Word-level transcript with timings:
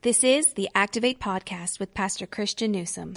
This 0.00 0.22
is 0.22 0.52
the 0.52 0.68
Activate 0.76 1.18
Podcast 1.18 1.80
with 1.80 1.92
Pastor 1.92 2.24
Christian 2.24 2.70
Newsom. 2.70 3.14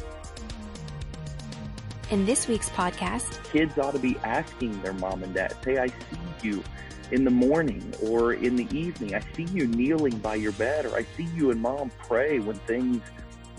In 2.10 2.26
this 2.26 2.48
week's 2.48 2.70
podcast, 2.70 3.38
kids 3.52 3.78
ought 3.78 3.92
to 3.92 4.00
be 4.00 4.18
asking 4.24 4.82
their 4.82 4.94
mom 4.94 5.22
and 5.22 5.32
dad, 5.32 5.56
say, 5.64 5.78
I 5.78 5.90
see 5.90 5.94
you 6.42 6.64
in 7.12 7.24
the 7.24 7.30
morning 7.30 7.94
or 8.02 8.34
in 8.34 8.56
the 8.56 8.68
evening. 8.76 9.14
I 9.14 9.22
see 9.36 9.44
you 9.44 9.68
kneeling 9.68 10.18
by 10.18 10.34
your 10.34 10.54
bed, 10.54 10.88
or 10.88 10.96
I 10.96 11.06
see 11.16 11.28
you 11.36 11.52
and 11.52 11.62
mom 11.62 11.92
pray 12.00 12.40
when 12.40 12.56
things 12.62 13.04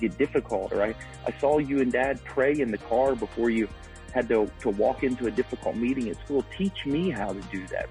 get 0.00 0.18
difficult, 0.18 0.72
or 0.72 0.82
I, 0.82 0.92
I 1.24 1.32
saw 1.38 1.58
you 1.58 1.80
and 1.80 1.92
dad 1.92 2.18
pray 2.24 2.58
in 2.58 2.72
the 2.72 2.78
car 2.78 3.14
before 3.14 3.50
you 3.50 3.68
had 4.12 4.28
to, 4.30 4.50
to 4.62 4.70
walk 4.70 5.04
into 5.04 5.28
a 5.28 5.30
difficult 5.30 5.76
meeting 5.76 6.08
at 6.08 6.18
school. 6.24 6.44
Teach 6.58 6.86
me 6.86 7.10
how 7.10 7.32
to 7.32 7.40
do 7.52 7.68
that. 7.68 7.88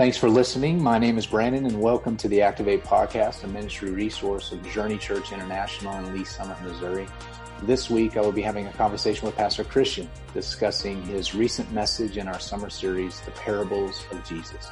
Thanks 0.00 0.16
for 0.16 0.30
listening. 0.30 0.82
My 0.82 0.96
name 0.96 1.18
is 1.18 1.26
Brandon, 1.26 1.66
and 1.66 1.78
welcome 1.78 2.16
to 2.16 2.26
the 2.26 2.40
Activate 2.40 2.82
Podcast, 2.82 3.44
a 3.44 3.46
ministry 3.46 3.90
resource 3.90 4.50
of 4.50 4.66
Journey 4.70 4.96
Church 4.96 5.30
International 5.30 5.94
in 5.98 6.14
Lee's 6.14 6.34
Summit, 6.34 6.56
Missouri. 6.62 7.06
This 7.64 7.90
week, 7.90 8.16
I 8.16 8.22
will 8.22 8.32
be 8.32 8.40
having 8.40 8.66
a 8.66 8.72
conversation 8.72 9.26
with 9.26 9.36
Pastor 9.36 9.62
Christian 9.62 10.08
discussing 10.32 11.02
his 11.02 11.34
recent 11.34 11.70
message 11.72 12.16
in 12.16 12.28
our 12.28 12.40
summer 12.40 12.70
series, 12.70 13.20
The 13.20 13.32
Parables 13.32 14.02
of 14.10 14.26
Jesus. 14.26 14.70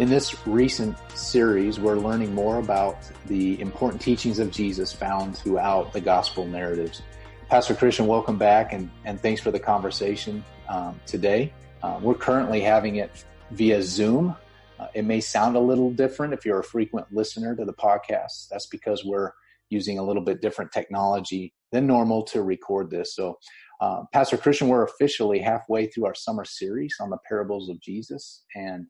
In 0.00 0.08
this 0.08 0.44
recent 0.48 0.96
series, 1.16 1.78
we're 1.78 1.94
learning 1.94 2.34
more 2.34 2.58
about 2.58 2.96
the 3.26 3.60
important 3.60 4.02
teachings 4.02 4.40
of 4.40 4.50
Jesus 4.50 4.92
found 4.92 5.38
throughout 5.38 5.92
the 5.92 6.00
gospel 6.00 6.44
narratives. 6.44 7.02
Pastor 7.48 7.76
Christian, 7.76 8.08
welcome 8.08 8.36
back 8.36 8.72
and, 8.72 8.90
and 9.04 9.20
thanks 9.20 9.40
for 9.40 9.52
the 9.52 9.60
conversation 9.60 10.44
um, 10.68 11.00
today. 11.06 11.52
Uh, 11.84 12.00
we're 12.02 12.14
currently 12.14 12.60
having 12.62 12.96
it 12.96 13.12
via 13.52 13.80
Zoom 13.80 14.34
uh, 14.78 14.88
it 14.94 15.04
may 15.04 15.20
sound 15.20 15.56
a 15.56 15.60
little 15.60 15.90
different 15.90 16.34
if 16.34 16.44
you're 16.44 16.60
a 16.60 16.64
frequent 16.64 17.06
listener 17.12 17.56
to 17.56 17.64
the 17.64 17.72
podcast. 17.72 18.48
That's 18.50 18.66
because 18.66 19.04
we're 19.04 19.32
using 19.70 19.98
a 19.98 20.02
little 20.02 20.22
bit 20.22 20.40
different 20.40 20.72
technology 20.72 21.54
than 21.72 21.86
normal 21.86 22.22
to 22.22 22.42
record 22.42 22.90
this. 22.90 23.14
So, 23.14 23.38
uh, 23.80 24.02
Pastor 24.12 24.36
Christian, 24.36 24.68
we're 24.68 24.84
officially 24.84 25.38
halfway 25.38 25.86
through 25.86 26.06
our 26.06 26.14
summer 26.14 26.44
series 26.44 26.94
on 27.00 27.10
the 27.10 27.18
parables 27.28 27.68
of 27.68 27.80
Jesus. 27.80 28.44
And 28.54 28.86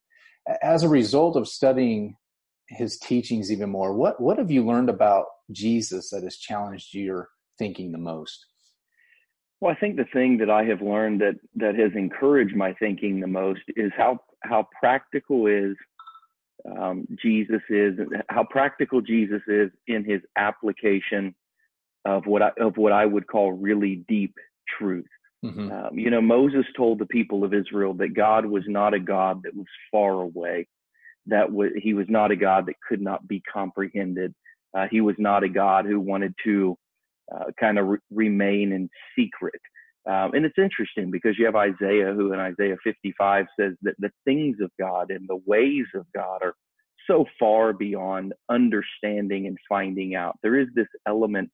as 0.63 0.83
a 0.83 0.89
result 0.89 1.37
of 1.37 1.49
studying 1.49 2.17
his 2.69 2.99
teachings 2.99 3.51
even 3.51 3.71
more, 3.71 3.95
what, 3.95 4.21
what 4.21 4.39
have 4.39 4.51
you 4.51 4.65
learned 4.65 4.91
about 4.91 5.27
Jesus 5.51 6.11
that 6.11 6.23
has 6.23 6.37
challenged 6.37 6.95
your 6.95 7.29
thinking 7.59 7.93
the 7.93 7.99
most? 7.99 8.47
Well, 9.61 9.73
I 9.73 9.81
think 9.81 9.97
the 9.97 10.05
thing 10.13 10.39
that 10.39 10.51
I 10.51 10.65
have 10.65 10.83
learned 10.83 11.23
that 11.23 11.37
that 11.55 11.75
has 11.77 11.93
encouraged 11.95 12.55
my 12.55 12.75
thinking 12.75 13.21
the 13.21 13.27
most 13.27 13.63
is 13.69 13.91
how 13.97 14.21
how 14.47 14.69
practical 14.81 15.47
is 15.47 15.77
um, 16.79 17.07
Jesus 17.23 17.63
is, 17.69 17.95
how 18.29 18.45
practical 18.45 19.01
Jesus 19.01 19.43
is 19.47 19.71
in 19.87 20.05
his 20.05 20.21
application 20.37 21.35
of 22.05 22.27
what 22.27 22.43
I, 22.43 22.51
of 22.59 22.77
what 22.77 22.93
I 22.93 23.05
would 23.05 23.27
call 23.27 23.53
really 23.53 24.05
deep 24.09 24.35
truth. 24.79 25.07
Mm-hmm. 25.45 25.71
Um, 25.71 25.99
you 25.99 26.11
know, 26.11 26.21
Moses 26.21 26.65
told 26.77 26.99
the 26.99 27.07
people 27.07 27.45
of 27.45 27.55
Israel 27.55 27.95
that 27.95 28.15
God 28.15 28.47
was 28.47 28.65
not 28.67 28.95
a 28.95 28.99
God 28.99 29.43
that 29.45 29.55
was 29.55 29.67
far 29.93 30.23
away, 30.23 30.67
that 31.27 31.53
was, 31.53 31.71
he 31.81 31.95
was 31.95 32.07
not 32.09 32.31
a 32.31 32.37
God 32.37 32.67
that 32.67 32.77
could 32.89 33.01
not 33.01 33.27
be 33.29 33.43
comprehended. 33.53 34.35
Uh, 34.77 34.87
he 34.91 35.01
was 35.01 35.17
not 35.19 35.45
a 35.45 35.49
God 35.49 35.87
who 35.87 36.01
wanted 36.01 36.35
to 36.45 36.77
uh, 37.35 37.45
kind 37.59 37.79
of 37.79 37.87
re- 37.87 37.99
remain 38.11 38.73
in 38.73 38.89
secret. 39.17 39.61
Um, 40.09 40.35
and 40.35 40.45
it's 40.45 40.59
interesting 40.59 41.11
because 41.11 41.37
you 41.39 41.47
have 41.47 41.57
Isaiah, 41.57 42.13
who 42.15 42.33
in 42.33 42.39
Isaiah 42.39 42.77
55 42.85 43.47
says 43.59 43.73
that 43.83 43.95
the 43.99 44.11
things 44.25 44.59
of 44.61 44.71
God 44.79 45.11
and 45.11 45.29
the 45.29 45.41
ways 45.47 45.87
of 45.95 46.07
God 46.15 46.43
are 46.43 46.55
so 47.09 47.25
far 47.39 47.73
beyond 47.73 48.33
understanding 48.49 49.47
and 49.47 49.59
finding 49.69 50.15
out. 50.15 50.39
There 50.43 50.59
is 50.59 50.69
this 50.75 50.87
element 51.09 51.51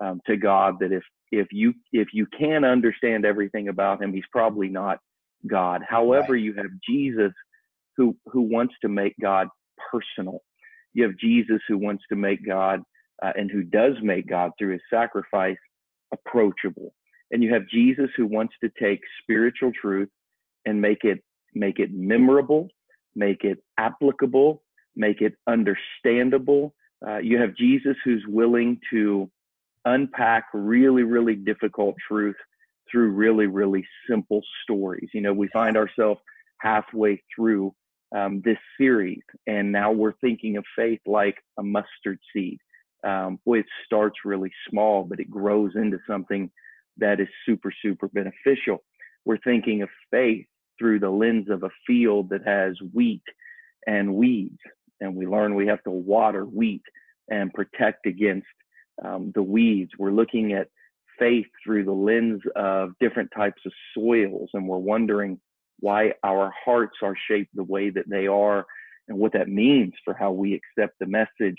um, 0.00 0.20
to 0.26 0.36
God 0.36 0.76
that 0.80 0.92
if 0.92 1.02
if 1.32 1.48
you 1.50 1.74
if 1.92 2.08
you 2.12 2.26
can 2.38 2.64
understand 2.64 3.24
everything 3.24 3.68
about 3.68 4.02
Him, 4.02 4.12
He's 4.12 4.24
probably 4.30 4.68
not 4.68 4.98
God. 5.46 5.82
However, 5.88 6.34
right. 6.34 6.42
you 6.42 6.54
have 6.54 6.66
Jesus, 6.88 7.32
who 7.96 8.16
who 8.26 8.42
wants 8.42 8.74
to 8.82 8.88
make 8.88 9.14
God 9.20 9.48
personal. 9.90 10.42
You 10.94 11.04
have 11.04 11.16
Jesus 11.18 11.60
who 11.68 11.78
wants 11.78 12.04
to 12.08 12.16
make 12.16 12.46
God 12.46 12.82
uh, 13.22 13.32
and 13.36 13.50
who 13.50 13.62
does 13.62 13.94
make 14.02 14.28
God 14.28 14.52
through 14.58 14.72
his 14.72 14.82
sacrifice 14.90 15.58
approachable. 16.12 16.94
And 17.30 17.42
you 17.42 17.52
have 17.52 17.66
Jesus 17.68 18.08
who 18.16 18.26
wants 18.26 18.54
to 18.62 18.70
take 18.80 19.00
spiritual 19.22 19.72
truth 19.72 20.08
and 20.64 20.80
make 20.80 21.04
it 21.04 21.22
make 21.54 21.78
it 21.78 21.90
memorable, 21.92 22.68
make 23.14 23.44
it 23.44 23.58
applicable, 23.78 24.62
make 24.94 25.20
it 25.22 25.34
understandable. 25.46 26.74
Uh, 27.06 27.18
you 27.18 27.38
have 27.38 27.54
Jesus 27.56 27.96
who's 28.04 28.24
willing 28.28 28.78
to 28.90 29.30
unpack 29.84 30.46
really, 30.52 31.02
really 31.02 31.34
difficult 31.34 31.96
truth 32.06 32.36
through 32.90 33.10
really, 33.10 33.46
really 33.46 33.86
simple 34.08 34.42
stories. 34.62 35.08
You 35.14 35.22
know, 35.22 35.32
we 35.32 35.48
find 35.48 35.76
ourselves 35.76 36.20
halfway 36.60 37.22
through 37.34 37.74
um, 38.14 38.42
this 38.44 38.58
series, 38.78 39.22
and 39.46 39.72
now 39.72 39.92
we're 39.92 40.14
thinking 40.20 40.56
of 40.56 40.64
faith 40.76 41.00
like 41.06 41.36
a 41.58 41.62
mustard 41.62 42.18
seed 42.32 42.58
um, 43.06 43.38
boy, 43.46 43.60
it 43.60 43.66
starts 43.84 44.16
really 44.24 44.50
small, 44.68 45.04
but 45.04 45.20
it 45.20 45.30
grows 45.30 45.72
into 45.76 45.98
something 46.08 46.50
that 46.98 47.20
is 47.20 47.28
super, 47.44 47.72
super 47.82 48.08
beneficial. 48.08 48.82
We're 49.24 49.38
thinking 49.38 49.82
of 49.82 49.88
faith 50.10 50.46
through 50.78 51.00
the 51.00 51.10
lens 51.10 51.48
of 51.50 51.62
a 51.62 51.70
field 51.86 52.30
that 52.30 52.46
has 52.46 52.76
wheat 52.92 53.22
and 53.86 54.14
weeds. 54.14 54.58
And 55.00 55.14
we 55.14 55.26
learn 55.26 55.54
we 55.54 55.66
have 55.66 55.82
to 55.84 55.90
water 55.90 56.44
wheat 56.44 56.82
and 57.28 57.52
protect 57.52 58.06
against 58.06 58.46
um, 59.04 59.32
the 59.34 59.42
weeds. 59.42 59.90
We're 59.98 60.12
looking 60.12 60.52
at 60.52 60.68
faith 61.18 61.46
through 61.64 61.84
the 61.84 61.92
lens 61.92 62.42
of 62.54 62.92
different 63.00 63.30
types 63.36 63.62
of 63.66 63.72
soils. 63.94 64.50
And 64.54 64.68
we're 64.68 64.78
wondering 64.78 65.40
why 65.80 66.12
our 66.22 66.52
hearts 66.64 66.98
are 67.02 67.16
shaped 67.28 67.54
the 67.54 67.64
way 67.64 67.90
that 67.90 68.08
they 68.08 68.26
are 68.26 68.64
and 69.08 69.18
what 69.18 69.32
that 69.34 69.48
means 69.48 69.92
for 70.04 70.14
how 70.14 70.32
we 70.32 70.54
accept 70.54 70.94
the 70.98 71.06
message 71.06 71.58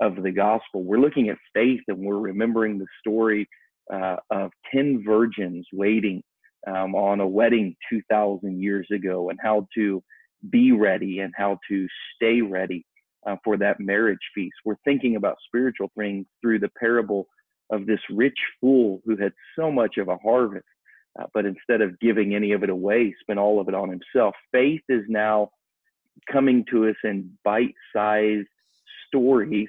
of 0.00 0.22
the 0.22 0.30
gospel. 0.30 0.84
We're 0.84 1.00
looking 1.00 1.28
at 1.28 1.38
faith 1.54 1.80
and 1.88 1.98
we're 1.98 2.18
remembering 2.18 2.78
the 2.78 2.86
story 3.00 3.48
uh, 3.92 4.16
of 4.30 4.50
10 4.72 5.02
virgins 5.04 5.66
waiting 5.72 6.22
um, 6.66 6.94
on 6.94 7.20
a 7.20 7.26
wedding 7.26 7.76
2,000 7.90 8.60
years 8.60 8.86
ago 8.92 9.30
and 9.30 9.38
how 9.42 9.66
to 9.74 10.02
be 10.50 10.72
ready 10.72 11.20
and 11.20 11.32
how 11.36 11.58
to 11.68 11.86
stay 12.14 12.40
ready 12.40 12.84
uh, 13.26 13.36
for 13.44 13.56
that 13.56 13.80
marriage 13.80 14.18
feast. 14.34 14.54
We're 14.64 14.76
thinking 14.84 15.16
about 15.16 15.36
spiritual 15.46 15.90
things 15.96 16.26
through 16.40 16.60
the 16.60 16.70
parable 16.78 17.26
of 17.70 17.86
this 17.86 18.00
rich 18.10 18.38
fool 18.60 19.00
who 19.04 19.16
had 19.16 19.32
so 19.58 19.70
much 19.70 19.98
of 19.98 20.08
a 20.08 20.16
harvest, 20.16 20.64
uh, 21.18 21.26
but 21.34 21.44
instead 21.44 21.80
of 21.80 21.98
giving 22.00 22.34
any 22.34 22.52
of 22.52 22.62
it 22.62 22.70
away, 22.70 23.14
spent 23.20 23.38
all 23.38 23.60
of 23.60 23.68
it 23.68 23.74
on 23.74 23.90
himself. 23.90 24.34
Faith 24.52 24.82
is 24.88 25.04
now 25.08 25.50
coming 26.30 26.64
to 26.70 26.88
us 26.88 26.96
in 27.04 27.30
bite 27.44 27.74
sized 27.94 28.48
stories 29.06 29.68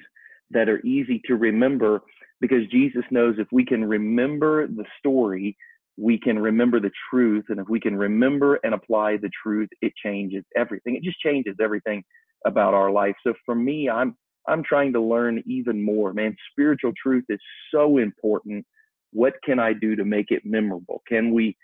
that 0.50 0.68
are 0.68 0.80
easy 0.80 1.20
to 1.26 1.36
remember 1.36 2.02
because 2.40 2.66
Jesus 2.70 3.04
knows 3.10 3.36
if 3.38 3.48
we 3.52 3.64
can 3.64 3.84
remember 3.84 4.66
the 4.66 4.84
story, 4.98 5.56
we 5.96 6.18
can 6.18 6.38
remember 6.38 6.80
the 6.80 6.90
truth. 7.10 7.44
And 7.48 7.60
if 7.60 7.68
we 7.68 7.80
can 7.80 7.96
remember 7.96 8.58
and 8.64 8.74
apply 8.74 9.18
the 9.18 9.30
truth, 9.42 9.68
it 9.82 9.92
changes 10.02 10.44
everything. 10.56 10.96
It 10.96 11.02
just 11.02 11.20
changes 11.20 11.56
everything 11.60 12.02
about 12.46 12.74
our 12.74 12.90
life. 12.90 13.14
So 13.24 13.34
for 13.44 13.54
me, 13.54 13.90
I'm, 13.90 14.16
I'm 14.48 14.62
trying 14.62 14.92
to 14.94 15.00
learn 15.00 15.42
even 15.46 15.82
more, 15.82 16.12
man. 16.14 16.34
Spiritual 16.52 16.92
truth 17.00 17.24
is 17.28 17.40
so 17.72 17.98
important. 17.98 18.64
What 19.12 19.34
can 19.44 19.58
I 19.58 19.74
do 19.74 19.96
to 19.96 20.04
make 20.04 20.30
it 20.30 20.42
memorable? 20.44 21.02
Can 21.06 21.34
we, 21.34 21.56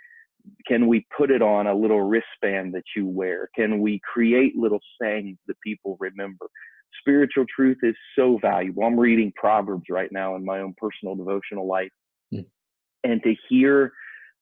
can 0.67 0.87
we 0.87 1.07
put 1.17 1.31
it 1.31 1.43
on 1.43 1.67
a 1.67 1.75
little 1.75 2.03
wristband 2.03 2.75
that 2.75 2.84
you 2.95 3.07
wear? 3.07 3.49
Can 3.55 3.81
we 3.81 4.01
create 4.12 4.57
little 4.57 4.81
sayings 5.01 5.39
that 5.47 5.61
people 5.61 5.97
remember? 6.01 6.47
spiritual 7.01 7.45
truth 7.55 7.79
is 7.83 7.95
so 8.17 8.39
valuable. 8.41 8.84
I'm 8.84 8.99
reading 8.99 9.33
Proverbs 9.37 9.84
right 9.91 10.11
now 10.11 10.37
in 10.37 10.45
my 10.45 10.61
own 10.61 10.75
personal 10.77 11.15
devotional 11.15 11.66
life. 11.66 11.91
Mm. 12.33 12.47
And 13.04 13.22
to 13.22 13.34
hear 13.48 13.93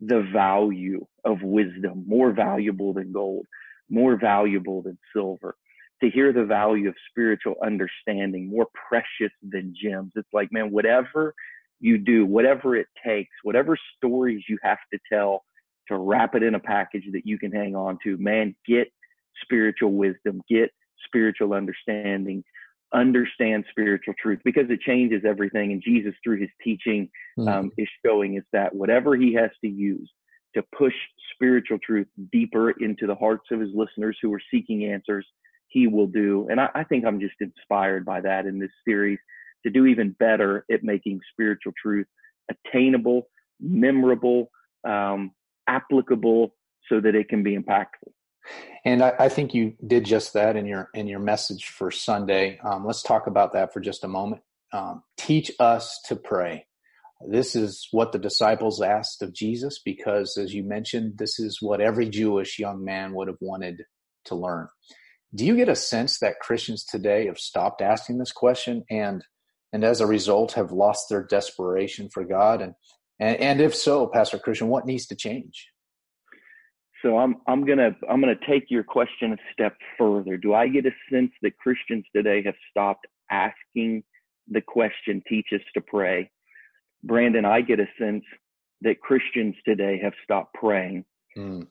the 0.01 0.27
value 0.33 1.07
of 1.25 1.43
wisdom, 1.43 2.05
more 2.07 2.33
valuable 2.33 2.93
than 2.93 3.13
gold, 3.13 3.47
more 3.91 4.17
valuable 4.19 4.83
than 4.83 4.99
silver, 5.15 5.57
to 6.03 6.11
hear 6.11 6.33
the 6.33 6.45
value 6.45 6.89
of 6.89 6.95
spiritual 7.11 7.55
understanding, 7.65 8.49
more 8.49 8.67
precious 8.89 9.33
than 9.43 9.75
gems. 9.81 10.13
It's 10.17 10.29
like, 10.33 10.53
man, 10.53 10.71
whatever 10.71 11.35
you 11.81 11.99
do, 11.99 12.27
whatever 12.27 12.77
it 12.77 12.87
takes, 13.05 13.35
whatever 13.43 13.77
stories 13.97 14.45
you 14.49 14.59
have 14.63 14.79
to 14.93 14.99
tell 15.11 15.45
to 15.89 15.97
wrap 15.97 16.35
it 16.35 16.43
in 16.43 16.55
a 16.55 16.61
package 16.61 17.05
that 17.13 17.27
you 17.27 17.39
can 17.39 17.53
hang 17.53 17.75
on 17.75 17.99
to, 18.05 18.17
man, 18.19 18.55
get 18.67 18.93
spiritual 19.43 19.93
wisdom, 19.93 20.41
get 20.49 20.71
spiritual 21.07 21.53
understanding, 21.53 22.45
understand 22.95 23.65
spiritual 23.71 24.15
truth 24.21 24.41
because 24.45 24.71
it 24.71 24.81
changes 24.81 25.23
everything. 25.27 25.73
And 25.73 25.83
Jesus, 25.83 26.15
through 26.23 26.41
his 26.41 26.51
teaching, 26.63 27.09
mm-hmm. 27.39 27.49
um, 27.49 27.71
is 27.77 27.89
showing 28.05 28.39
us 28.39 28.45
that 28.53 28.75
whatever 28.75 29.17
he 29.17 29.35
has 29.35 29.51
to 29.63 29.69
use 29.69 30.11
to 30.55 30.63
push 30.77 30.95
spiritual 31.35 31.79
truth 31.85 32.07
deeper 32.33 32.71
into 32.71 33.07
the 33.07 33.15
hearts 33.15 33.47
of 33.51 33.61
his 33.61 33.71
listeners 33.75 34.17
who 34.23 34.33
are 34.33 34.41
seeking 34.51 34.85
answers, 34.85 35.27
he 35.69 35.89
will 35.89 36.07
do. 36.07 36.47
And 36.49 36.61
I, 36.61 36.69
I 36.75 36.85
think 36.85 37.05
I'm 37.05 37.21
just 37.21 37.35
inspired 37.41 38.05
by 38.05 38.21
that 38.21 38.47
in 38.47 38.59
this 38.59 38.71
series 38.87 39.19
to 39.65 39.71
do 39.71 39.87
even 39.87 40.15
better 40.19 40.65
at 40.71 40.85
making 40.85 41.21
spiritual 41.33 41.73
truth 41.81 42.07
attainable, 42.51 43.29
memorable, 43.61 44.51
um, 44.87 45.33
applicable, 45.67 46.55
so 46.89 47.01
that 47.01 47.15
it 47.15 47.29
can 47.29 47.43
be 47.43 47.57
impactful. 47.57 48.13
And 48.85 49.03
I, 49.03 49.15
I, 49.19 49.29
think 49.31 49.55
you 49.55 49.75
did 49.87 50.05
just 50.05 50.35
that 50.35 50.57
in 50.57 50.67
your 50.67 50.91
in 50.93 51.07
your 51.07 51.21
message 51.21 51.67
for 51.67 51.91
Sunday. 51.91 52.59
Um, 52.63 52.85
let's 52.85 53.03
talk 53.03 53.27
about 53.27 53.55
that 53.55 53.73
for 53.73 53.81
just 53.81 54.05
a 54.05 54.09
moment. 54.09 54.43
Um, 54.73 55.03
teach 55.17 55.51
us 55.59 56.01
to 56.07 56.17
pray. 56.17 56.67
This 57.27 57.57
is 57.57 57.89
what 57.91 58.13
the 58.13 58.19
disciples 58.19 58.83
asked 58.83 59.23
of 59.23 59.33
Jesus 59.33 59.81
because, 59.83 60.37
as 60.37 60.53
you 60.53 60.63
mentioned, 60.63 61.17
this 61.17 61.39
is 61.39 61.63
what 61.63 61.81
every 61.81 62.09
Jewish 62.09 62.59
young 62.59 62.85
man 62.85 63.15
would 63.15 63.29
have 63.29 63.39
wanted 63.41 63.85
to 64.27 64.35
learn. 64.35 64.69
Do 65.35 65.47
you 65.47 65.57
get 65.57 65.69
a 65.69 65.77
sense 65.77 66.19
that 66.19 66.41
Christians 66.41 66.85
today 66.85 67.27
have 67.27 67.39
stopped 67.39 67.81
asking 67.81 68.19
this 68.19 68.33
question 68.33 68.85
and 68.91 69.25
and 69.73 69.83
as 69.83 70.01
a 70.01 70.07
result 70.07 70.53
have 70.53 70.71
lost 70.71 71.09
their 71.09 71.25
desperation 71.25 72.09
for 72.09 72.25
God? 72.25 72.61
And 72.61 72.75
and, 73.21 73.37
and 73.37 73.61
if 73.61 73.75
so, 73.75 74.07
Pastor 74.07 74.39
Christian, 74.39 74.69
what 74.69 74.87
needs 74.87 75.07
to 75.07 75.15
change? 75.15 75.69
So 77.03 77.19
I'm 77.19 77.37
I'm 77.47 77.67
gonna 77.67 77.95
I'm 78.09 78.21
gonna 78.21 78.35
take 78.49 78.71
your 78.71 78.83
question 78.83 79.33
a 79.33 79.37
step 79.53 79.77
further. 79.99 80.39
Do 80.39 80.55
I 80.55 80.69
get 80.69 80.87
a 80.87 80.93
sense 81.13 81.33
that 81.43 81.57
Christians 81.59 82.05
today 82.17 82.43
have 82.45 82.55
stopped 82.71 83.07
asking 83.31 84.05
the 84.49 84.63
question, 84.63 85.23
teach 85.29 85.49
us 85.53 85.61
to 85.75 85.83
pray? 85.83 86.31
Brandon, 87.03 87.45
I 87.45 87.61
get 87.61 87.79
a 87.79 87.87
sense 87.99 88.25
that 88.81 89.01
Christians 89.01 89.55
today 89.67 90.01
have 90.03 90.15
stopped 90.25 90.55
praying. 90.55 91.05
Mm. 91.37 91.67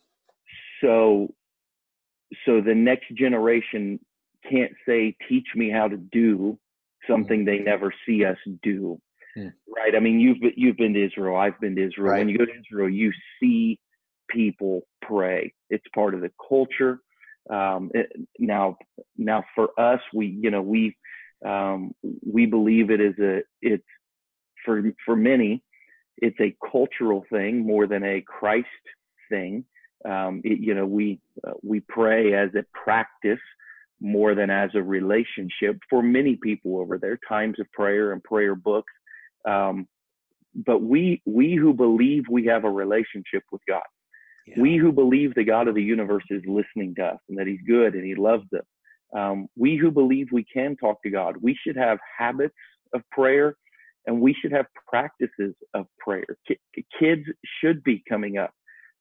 So 0.81 1.33
so 2.45 2.61
the 2.61 2.75
next 2.75 3.13
generation 3.15 3.99
can't 4.49 4.73
say, 4.87 5.15
teach 5.27 5.47
me 5.55 5.69
how 5.69 5.87
to 5.87 5.97
do 5.97 6.59
something 7.09 7.41
mm. 7.41 7.45
they 7.45 7.59
never 7.59 7.93
see 8.05 8.25
us 8.25 8.37
do. 8.61 8.99
Mm. 9.37 9.53
Right. 9.75 9.95
I 9.95 9.99
mean, 9.99 10.19
you've 10.19 10.39
been, 10.39 10.53
you've 10.55 10.77
been 10.77 10.93
to 10.93 11.05
Israel. 11.05 11.35
I've 11.35 11.59
been 11.59 11.75
to 11.75 11.87
Israel. 11.87 12.11
Right. 12.11 12.19
When 12.19 12.29
you 12.29 12.37
go 12.37 12.45
to 12.45 12.51
Israel, 12.51 12.89
you 12.89 13.11
see 13.39 13.79
people 14.29 14.81
pray. 15.01 15.53
It's 15.69 15.85
part 15.93 16.13
of 16.13 16.21
the 16.21 16.31
culture. 16.49 16.99
Um, 17.49 17.91
it, 17.93 18.11
now, 18.39 18.77
now 19.17 19.43
for 19.55 19.69
us, 19.79 19.99
we, 20.13 20.27
you 20.27 20.51
know, 20.51 20.61
we, 20.61 20.95
um, 21.45 21.93
we 22.25 22.45
believe 22.45 22.89
it 22.89 23.01
is 23.01 23.17
a, 23.19 23.41
it's 23.61 23.83
for, 24.63 24.81
for 25.05 25.15
many, 25.15 25.61
it's 26.17 26.39
a 26.39 26.55
cultural 26.71 27.25
thing 27.31 27.65
more 27.65 27.87
than 27.87 28.03
a 28.03 28.21
Christ 28.21 28.67
thing. 29.29 29.65
Um, 30.05 30.41
it, 30.43 30.59
you 30.59 30.73
know, 30.73 30.85
we, 30.85 31.19
uh, 31.45 31.53
we 31.61 31.79
pray 31.81 32.33
as 32.33 32.49
a 32.55 32.63
practice 32.73 33.39
more 33.99 34.35
than 34.35 34.49
as 34.49 34.69
a 34.75 34.81
relationship 34.81 35.79
for 35.89 36.03
many 36.03 36.37
people 36.41 36.77
over 36.77 36.97
there, 36.97 37.17
times 37.27 37.59
of 37.59 37.71
prayer 37.71 38.11
and 38.11 38.23
prayer 38.23 38.55
books. 38.55 38.91
Um, 39.47 39.87
but 40.55 40.81
we, 40.81 41.21
we 41.25 41.55
who 41.55 41.73
believe 41.73 42.25
we 42.29 42.45
have 42.45 42.63
a 42.63 42.69
relationship 42.69 43.43
with 43.51 43.61
God, 43.67 43.81
yeah. 44.45 44.55
We 44.57 44.77
who 44.77 44.91
believe 44.91 45.33
the 45.35 45.43
God 45.43 45.67
of 45.67 45.75
the 45.75 45.83
universe 45.83 46.25
is 46.29 46.41
listening 46.45 46.95
to 46.95 47.05
us 47.05 47.19
and 47.29 47.37
that 47.37 47.47
He's 47.47 47.61
good 47.65 47.95
and 47.95 48.05
He 48.05 48.15
loves 48.15 48.45
us. 48.53 48.65
Um, 49.15 49.47
we 49.55 49.77
who 49.77 49.91
believe 49.91 50.27
we 50.31 50.45
can 50.51 50.75
talk 50.75 51.01
to 51.03 51.09
God, 51.09 51.37
we 51.41 51.57
should 51.65 51.77
have 51.77 51.99
habits 52.17 52.55
of 52.93 53.01
prayer 53.11 53.55
and 54.05 54.19
we 54.19 54.33
should 54.33 54.51
have 54.51 54.65
practices 54.89 55.55
of 55.73 55.85
prayer. 55.99 56.25
K- 56.47 56.59
kids 56.99 57.23
should 57.61 57.83
be 57.83 58.03
coming 58.09 58.37
up 58.37 58.51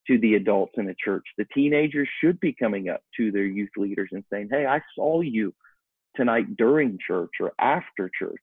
to 0.06 0.18
the 0.18 0.34
adults 0.34 0.74
in 0.76 0.86
the 0.86 0.94
church. 1.02 1.24
The 1.38 1.46
teenagers 1.54 2.08
should 2.22 2.38
be 2.40 2.52
coming 2.52 2.88
up 2.88 3.00
to 3.16 3.32
their 3.32 3.44
youth 3.44 3.70
leaders 3.76 4.10
and 4.12 4.24
saying, 4.32 4.48
Hey, 4.50 4.66
I 4.66 4.80
saw 4.94 5.22
you 5.22 5.54
tonight 6.14 6.56
during 6.56 6.98
church 7.04 7.30
or 7.40 7.52
after 7.58 8.10
church. 8.16 8.40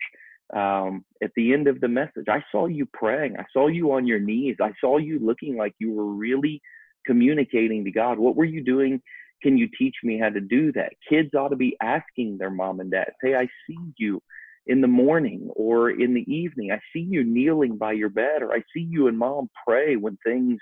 Um, 0.56 1.06
at 1.22 1.32
the 1.36 1.54
end 1.54 1.68
of 1.68 1.80
the 1.80 1.88
message, 1.88 2.26
I 2.28 2.44
saw 2.52 2.66
you 2.66 2.88
praying. 2.92 3.36
I 3.38 3.46
saw 3.54 3.68
you 3.68 3.92
on 3.94 4.08
your 4.08 4.20
knees. 4.20 4.58
I 4.62 4.72
saw 4.82 4.98
you 4.98 5.20
looking 5.20 5.58
like 5.58 5.76
you 5.80 5.92
were 5.92 6.12
really 6.12 6.62
communicating 7.06 7.86
to 7.86 7.92
God. 7.92 8.18
What 8.18 8.36
were 8.36 8.46
you 8.46 8.64
doing? 8.64 9.02
Can 9.44 9.58
you 9.58 9.70
teach 9.78 9.96
me 10.04 10.20
how 10.20 10.30
to 10.30 10.42
do 10.42 10.72
that? 10.74 10.94
Kids 11.08 11.30
ought 11.36 11.50
to 11.50 11.56
be 11.56 11.78
asking 11.82 12.38
their 12.38 12.50
mom 12.50 12.80
and 12.80 12.92
dad, 12.92 13.12
Hey, 13.22 13.36
I 13.36 13.48
see 13.68 13.78
you 13.98 14.22
in 14.68 14.82
the 14.82 14.88
morning 14.88 15.50
or 15.56 15.90
in 15.90 16.14
the 16.14 16.32
evening. 16.32 16.72
I 16.72 16.80
see 16.94 17.00
you 17.00 17.24
kneeling 17.24 17.78
by 17.78 17.94
your 17.94 18.10
bed, 18.10 18.42
or 18.42 18.54
I 18.54 18.64
see 18.74 18.82
you 18.82 19.08
and 19.08 19.18
mom 19.18 19.50
pray 19.68 19.96
when 19.96 20.18
things 20.26 20.60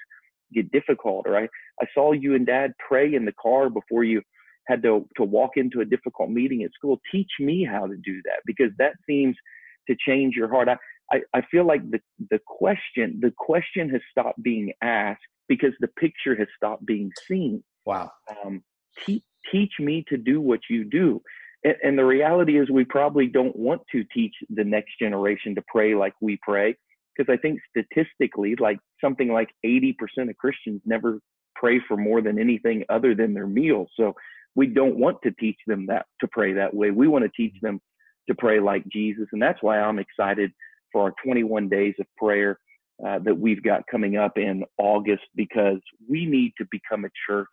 get 0.53 0.71
difficult, 0.71 1.27
or 1.27 1.37
I, 1.37 1.49
I 1.81 1.85
saw 1.93 2.11
you 2.11 2.35
and 2.35 2.45
dad 2.45 2.73
pray 2.87 3.13
in 3.13 3.25
the 3.25 3.33
car 3.33 3.69
before 3.69 4.03
you 4.03 4.21
had 4.67 4.83
to, 4.83 5.07
to 5.15 5.23
walk 5.23 5.51
into 5.55 5.81
a 5.81 5.85
difficult 5.85 6.29
meeting 6.29 6.63
at 6.63 6.73
school. 6.73 6.99
Teach 7.11 7.31
me 7.39 7.65
how 7.65 7.87
to 7.87 7.95
do 7.97 8.21
that 8.25 8.41
because 8.45 8.71
that 8.77 8.93
seems 9.07 9.35
to 9.87 9.95
change 9.95 10.35
your 10.35 10.49
heart. 10.49 10.69
I, 10.69 10.77
I, 11.11 11.21
I 11.33 11.41
feel 11.49 11.65
like 11.65 11.89
the, 11.89 11.99
the 12.29 12.39
question, 12.45 13.19
the 13.21 13.33
question 13.37 13.89
has 13.89 14.01
stopped 14.11 14.41
being 14.41 14.73
asked 14.81 15.21
because 15.47 15.71
the 15.79 15.87
picture 15.87 16.35
has 16.35 16.47
stopped 16.55 16.85
being 16.85 17.11
seen. 17.27 17.63
Wow. 17.85 18.11
Um, 18.45 18.63
te- 19.05 19.23
teach 19.51 19.73
me 19.79 20.03
to 20.09 20.17
do 20.17 20.41
what 20.41 20.59
you 20.69 20.83
do. 20.83 21.21
And, 21.63 21.75
and 21.83 21.97
the 21.97 22.05
reality 22.05 22.59
is, 22.59 22.69
we 22.69 22.83
probably 22.83 23.27
don't 23.27 23.55
want 23.55 23.81
to 23.91 24.03
teach 24.13 24.33
the 24.49 24.63
next 24.63 24.99
generation 24.99 25.55
to 25.55 25.63
pray 25.67 25.95
like 25.95 26.13
we 26.21 26.37
pray, 26.41 26.75
because 27.15 27.31
I 27.31 27.37
think 27.37 27.59
statistically, 27.69 28.55
like 28.59 28.79
something 29.01 29.31
like 29.31 29.49
80% 29.65 29.93
of 30.29 30.37
Christians 30.37 30.81
never 30.85 31.19
pray 31.55 31.79
for 31.87 31.97
more 31.97 32.21
than 32.21 32.37
anything 32.37 32.83
other 32.89 33.15
than 33.15 33.33
their 33.33 33.47
meals. 33.47 33.89
So 33.97 34.13
we 34.55 34.67
don't 34.67 34.97
want 34.97 35.17
to 35.23 35.31
teach 35.39 35.57
them 35.67 35.85
that 35.87 36.05
to 36.21 36.27
pray 36.27 36.53
that 36.53 36.73
way. 36.73 36.91
We 36.91 37.07
want 37.07 37.23
to 37.23 37.31
teach 37.35 37.55
them 37.61 37.79
to 38.27 38.35
pray 38.35 38.59
like 38.59 38.88
Jesus. 38.88 39.27
And 39.31 39.41
that's 39.41 39.62
why 39.62 39.79
I'm 39.79 40.00
excited 40.00 40.51
for 40.91 41.03
our 41.03 41.13
21 41.24 41.69
days 41.69 41.95
of 42.00 42.06
prayer 42.18 42.59
uh, 43.06 43.19
that 43.19 43.38
we've 43.38 43.63
got 43.63 43.85
coming 43.89 44.18
up 44.18 44.38
in 44.38 44.63
August 44.77 45.24
because 45.35 45.79
we 46.09 46.25
need 46.25 46.53
to 46.57 46.65
become 46.71 47.06
a 47.06 47.09
church 47.27 47.50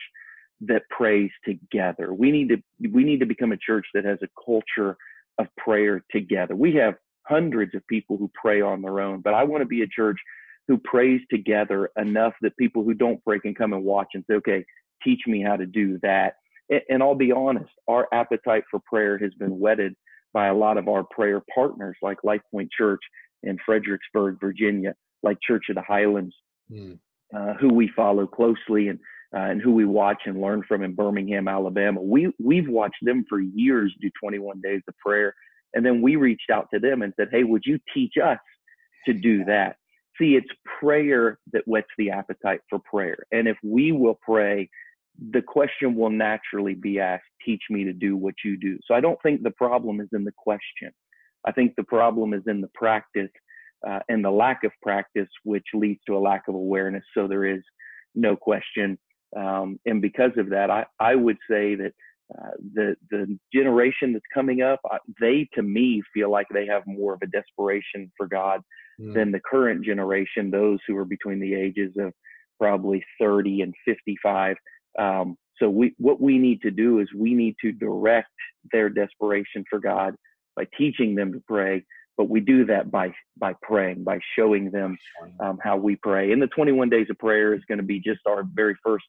that 0.62 0.82
prays 0.88 1.30
together. 1.44 2.14
We 2.14 2.30
need 2.30 2.48
to 2.48 2.90
we 2.90 3.04
need 3.04 3.20
to 3.20 3.26
become 3.26 3.52
a 3.52 3.58
church 3.58 3.86
that 3.94 4.04
has 4.04 4.18
a 4.22 4.28
culture 4.44 4.96
of 5.38 5.46
prayer 5.58 6.02
together. 6.10 6.56
We 6.56 6.74
have 6.76 6.94
hundreds 7.26 7.74
of 7.74 7.86
people 7.86 8.16
who 8.16 8.30
pray 8.34 8.60
on 8.60 8.82
their 8.82 9.00
own, 9.00 9.20
but 9.20 9.34
I 9.34 9.44
want 9.44 9.62
to 9.62 9.66
be 9.66 9.82
a 9.82 9.86
church 9.86 10.16
who 10.68 10.78
prays 10.78 11.20
together 11.30 11.90
enough 11.98 12.32
that 12.40 12.56
people 12.56 12.82
who 12.82 12.94
don't 12.94 13.22
pray 13.24 13.38
can 13.38 13.54
come 13.54 13.72
and 13.74 13.84
watch 13.84 14.08
and 14.14 14.24
say, 14.26 14.34
"Okay, 14.36 14.64
teach 15.02 15.26
me 15.26 15.42
how 15.42 15.56
to 15.56 15.66
do 15.66 15.98
that." 15.98 16.36
And, 16.88 17.02
I'll 17.02 17.14
be 17.14 17.32
honest, 17.32 17.70
our 17.88 18.08
appetite 18.12 18.64
for 18.70 18.80
prayer 18.80 19.18
has 19.18 19.34
been 19.34 19.58
whetted 19.58 19.94
by 20.34 20.48
a 20.48 20.54
lot 20.54 20.76
of 20.76 20.88
our 20.88 21.04
prayer 21.04 21.40
partners, 21.54 21.96
like 22.02 22.18
Life 22.24 22.42
Point 22.50 22.70
Church 22.76 23.00
in 23.44 23.56
Fredericksburg, 23.64 24.38
Virginia, 24.40 24.94
like 25.22 25.38
Church 25.40 25.64
of 25.70 25.76
the 25.76 25.82
Highlands, 25.82 26.34
mm. 26.70 26.98
uh, 27.34 27.54
who 27.54 27.72
we 27.72 27.90
follow 27.96 28.26
closely 28.26 28.88
and 28.88 28.98
uh, 29.34 29.50
and 29.50 29.60
who 29.60 29.72
we 29.72 29.84
watch 29.84 30.22
and 30.26 30.40
learn 30.40 30.62
from 30.68 30.82
in 30.82 30.94
Birmingham, 30.94 31.48
Alabama. 31.48 32.00
We 32.00 32.32
we've 32.38 32.68
watched 32.68 33.02
them 33.02 33.24
for 33.28 33.40
years 33.40 33.94
do 34.00 34.10
21 34.20 34.60
days 34.60 34.82
of 34.86 34.96
prayer, 34.98 35.34
and 35.72 35.84
then 35.84 36.02
we 36.02 36.16
reached 36.16 36.50
out 36.52 36.68
to 36.74 36.78
them 36.78 37.02
and 37.02 37.12
said, 37.16 37.28
"Hey, 37.30 37.44
would 37.44 37.62
you 37.64 37.78
teach 37.92 38.14
us 38.22 38.38
to 39.06 39.12
do 39.12 39.44
that?" 39.44 39.76
See, 40.18 40.36
it's 40.36 40.50
prayer 40.78 41.38
that 41.52 41.62
whets 41.66 41.88
the 41.98 42.10
appetite 42.10 42.60
for 42.68 42.78
prayer, 42.78 43.18
and 43.32 43.48
if 43.48 43.56
we 43.64 43.92
will 43.92 44.18
pray, 44.24 44.68
the 45.30 45.42
question 45.42 45.94
will 45.94 46.10
naturally 46.10 46.74
be 46.74 46.98
asked, 46.98 47.24
"Teach 47.44 47.62
me 47.70 47.84
to 47.84 47.92
do 47.92 48.16
what 48.16 48.34
you 48.44 48.56
do." 48.56 48.78
So 48.84 48.94
I 48.94 49.00
don't 49.00 49.20
think 49.22 49.42
the 49.42 49.50
problem 49.50 50.00
is 50.00 50.08
in 50.12 50.24
the 50.24 50.32
question. 50.36 50.90
I 51.46 51.52
think 51.52 51.74
the 51.76 51.84
problem 51.84 52.32
is 52.34 52.42
in 52.46 52.60
the 52.60 52.70
practice 52.74 53.30
uh, 53.86 54.00
and 54.08 54.24
the 54.24 54.30
lack 54.30 54.64
of 54.64 54.72
practice, 54.82 55.28
which 55.44 55.66
leads 55.74 56.00
to 56.06 56.16
a 56.16 56.18
lack 56.18 56.48
of 56.48 56.54
awareness. 56.54 57.04
So 57.14 57.28
there 57.28 57.44
is 57.44 57.62
no 58.14 58.36
question. 58.36 58.98
Um, 59.36 59.78
and 59.84 60.00
because 60.00 60.32
of 60.36 60.50
that, 60.50 60.70
I, 60.70 60.86
I 61.00 61.14
would 61.14 61.38
say 61.50 61.74
that 61.74 61.92
uh, 62.36 62.50
the 62.72 62.96
the 63.10 63.38
generation 63.52 64.12
that's 64.12 64.24
coming 64.32 64.62
up, 64.62 64.80
uh, 64.90 64.98
they 65.20 65.46
to 65.54 65.62
me 65.62 66.02
feel 66.14 66.30
like 66.30 66.46
they 66.52 66.66
have 66.66 66.82
more 66.86 67.14
of 67.14 67.20
a 67.22 67.26
desperation 67.26 68.10
for 68.16 68.26
God 68.26 68.62
mm. 69.00 69.12
than 69.12 69.30
the 69.30 69.40
current 69.40 69.84
generation. 69.84 70.50
Those 70.50 70.78
who 70.86 70.96
are 70.96 71.04
between 71.04 71.40
the 71.40 71.54
ages 71.54 71.92
of 71.98 72.12
probably 72.58 73.04
30 73.20 73.62
and 73.62 73.74
55. 73.84 74.56
Um, 74.98 75.36
so 75.58 75.70
we 75.70 75.94
what 75.98 76.20
we 76.20 76.38
need 76.38 76.62
to 76.62 76.70
do 76.70 77.00
is 77.00 77.08
we 77.16 77.34
need 77.34 77.54
to 77.62 77.72
direct 77.72 78.30
their 78.72 78.88
desperation 78.88 79.64
for 79.70 79.78
God 79.78 80.14
by 80.56 80.66
teaching 80.76 81.14
them 81.14 81.32
to 81.32 81.42
pray, 81.46 81.84
but 82.16 82.28
we 82.28 82.40
do 82.40 82.64
that 82.66 82.90
by 82.90 83.12
by 83.38 83.54
praying 83.62 84.04
by 84.04 84.18
showing 84.36 84.70
them 84.70 84.96
um, 85.40 85.58
how 85.62 85.76
we 85.76 85.96
pray. 85.96 86.32
And 86.32 86.42
the 86.42 86.48
21 86.48 86.90
days 86.90 87.06
of 87.10 87.18
prayer 87.18 87.54
is 87.54 87.62
going 87.68 87.78
to 87.78 87.84
be 87.84 88.00
just 88.00 88.20
our 88.26 88.44
very 88.54 88.76
first 88.82 89.04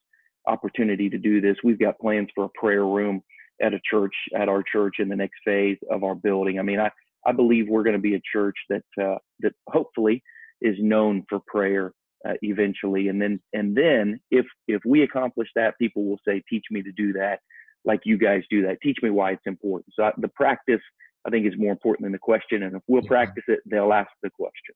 opportunity 0.47 1.09
to 1.09 1.17
do 1.17 1.41
this. 1.41 1.57
We've 1.63 1.79
got 1.79 1.99
plans 1.99 2.29
for 2.35 2.45
a 2.45 2.59
prayer 2.59 2.85
room 2.85 3.21
at 3.61 3.73
a 3.73 3.79
church 3.89 4.13
at 4.37 4.49
our 4.49 4.63
church 4.63 4.95
in 4.99 5.09
the 5.09 5.15
next 5.15 5.37
phase 5.43 5.77
of 5.89 6.03
our 6.03 6.15
building. 6.15 6.59
I 6.59 6.61
mean 6.61 6.79
i 6.79 6.91
i 7.25 7.31
believe 7.31 7.67
we're 7.67 7.83
going 7.83 7.95
to 7.95 8.01
be 8.01 8.15
a 8.15 8.21
church 8.31 8.55
that 8.69 8.83
uh, 9.01 9.17
that 9.39 9.53
hopefully 9.67 10.21
is 10.61 10.75
known 10.79 11.23
for 11.29 11.39
prayer 11.47 11.91
uh, 12.27 12.33
eventually 12.41 13.07
and 13.07 13.21
then 13.21 13.39
and 13.53 13.75
then 13.75 14.19
if 14.31 14.45
if 14.67 14.81
we 14.85 15.03
accomplish 15.03 15.49
that 15.55 15.77
people 15.77 16.05
will 16.05 16.19
say 16.27 16.41
teach 16.49 16.65
me 16.71 16.81
to 16.81 16.91
do 16.91 17.13
that 17.13 17.39
like 17.85 18.01
you 18.03 18.17
guys 18.17 18.43
do 18.49 18.63
that 18.63 18.77
teach 18.81 18.97
me 19.03 19.09
why 19.09 19.31
it's 19.31 19.45
important 19.45 19.93
so 19.93 20.03
I, 20.03 20.11
the 20.17 20.27
practice 20.29 20.81
I 21.25 21.31
think 21.31 21.45
is 21.47 21.57
more 21.57 21.71
important 21.71 22.05
than 22.05 22.11
the 22.11 22.19
question. 22.19 22.63
And 22.63 22.75
if 22.75 22.83
we'll 22.87 23.01
mm-hmm. 23.01 23.07
practice 23.07 23.43
it, 23.47 23.59
they'll 23.65 23.93
ask 23.93 24.11
the 24.21 24.29
question. 24.29 24.75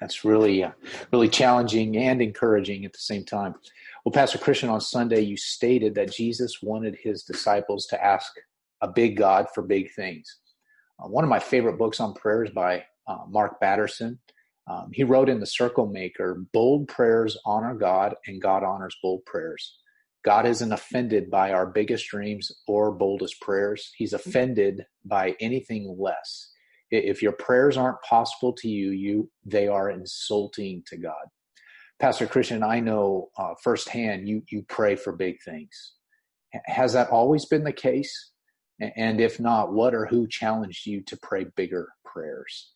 That's 0.00 0.24
really, 0.24 0.62
uh, 0.62 0.70
really 1.12 1.28
challenging 1.28 1.96
and 1.96 2.22
encouraging 2.22 2.84
at 2.84 2.92
the 2.92 3.00
same 3.00 3.24
time. 3.24 3.54
Well, 4.04 4.12
Pastor 4.12 4.38
Christian, 4.38 4.68
on 4.68 4.80
Sunday, 4.80 5.22
you 5.22 5.36
stated 5.36 5.96
that 5.96 6.12
Jesus 6.12 6.62
wanted 6.62 6.96
his 7.02 7.24
disciples 7.24 7.86
to 7.86 8.04
ask 8.04 8.32
a 8.80 8.86
big 8.86 9.16
God 9.16 9.46
for 9.52 9.62
big 9.62 9.92
things. 9.92 10.38
Uh, 11.00 11.08
one 11.08 11.24
of 11.24 11.30
my 11.30 11.40
favorite 11.40 11.78
books 11.78 11.98
on 11.98 12.14
prayer 12.14 12.44
is 12.44 12.50
by 12.50 12.84
uh, 13.08 13.24
Mark 13.28 13.58
Batterson. 13.60 14.20
Um, 14.68 14.90
he 14.92 15.02
wrote 15.02 15.28
in 15.28 15.40
The 15.40 15.46
Circle 15.46 15.86
Maker 15.86 16.44
bold 16.52 16.88
prayers 16.88 17.38
honor 17.46 17.74
God, 17.74 18.14
and 18.26 18.40
God 18.40 18.62
honors 18.62 18.96
bold 19.02 19.24
prayers. 19.24 19.78
God 20.24 20.46
isn't 20.46 20.72
offended 20.72 21.30
by 21.30 21.52
our 21.52 21.66
biggest 21.66 22.08
dreams 22.08 22.52
or 22.66 22.92
boldest 22.92 23.40
prayers. 23.40 23.90
He's 23.96 24.12
offended 24.12 24.84
by 25.04 25.36
anything 25.40 25.96
less. 25.98 26.50
If 26.90 27.22
your 27.22 27.32
prayers 27.32 27.76
aren't 27.76 28.02
possible 28.02 28.52
to 28.54 28.68
you, 28.68 28.90
you 28.90 29.30
they 29.44 29.68
are 29.68 29.90
insulting 29.90 30.82
to 30.88 30.96
God. 30.96 31.14
Pastor 31.98 32.26
Christian, 32.26 32.62
I 32.62 32.80
know 32.80 33.28
uh, 33.38 33.54
firsthand 33.62 34.28
you 34.28 34.42
you 34.50 34.64
pray 34.68 34.96
for 34.96 35.12
big 35.12 35.36
things. 35.44 35.94
Has 36.66 36.92
that 36.92 37.10
always 37.10 37.44
been 37.44 37.64
the 37.64 37.72
case? 37.72 38.32
And 38.80 39.20
if 39.20 39.40
not, 39.40 39.72
what 39.72 39.94
or 39.94 40.06
who 40.06 40.28
challenged 40.28 40.86
you 40.86 41.02
to 41.02 41.16
pray 41.16 41.46
bigger 41.56 41.88
prayers? 42.04 42.72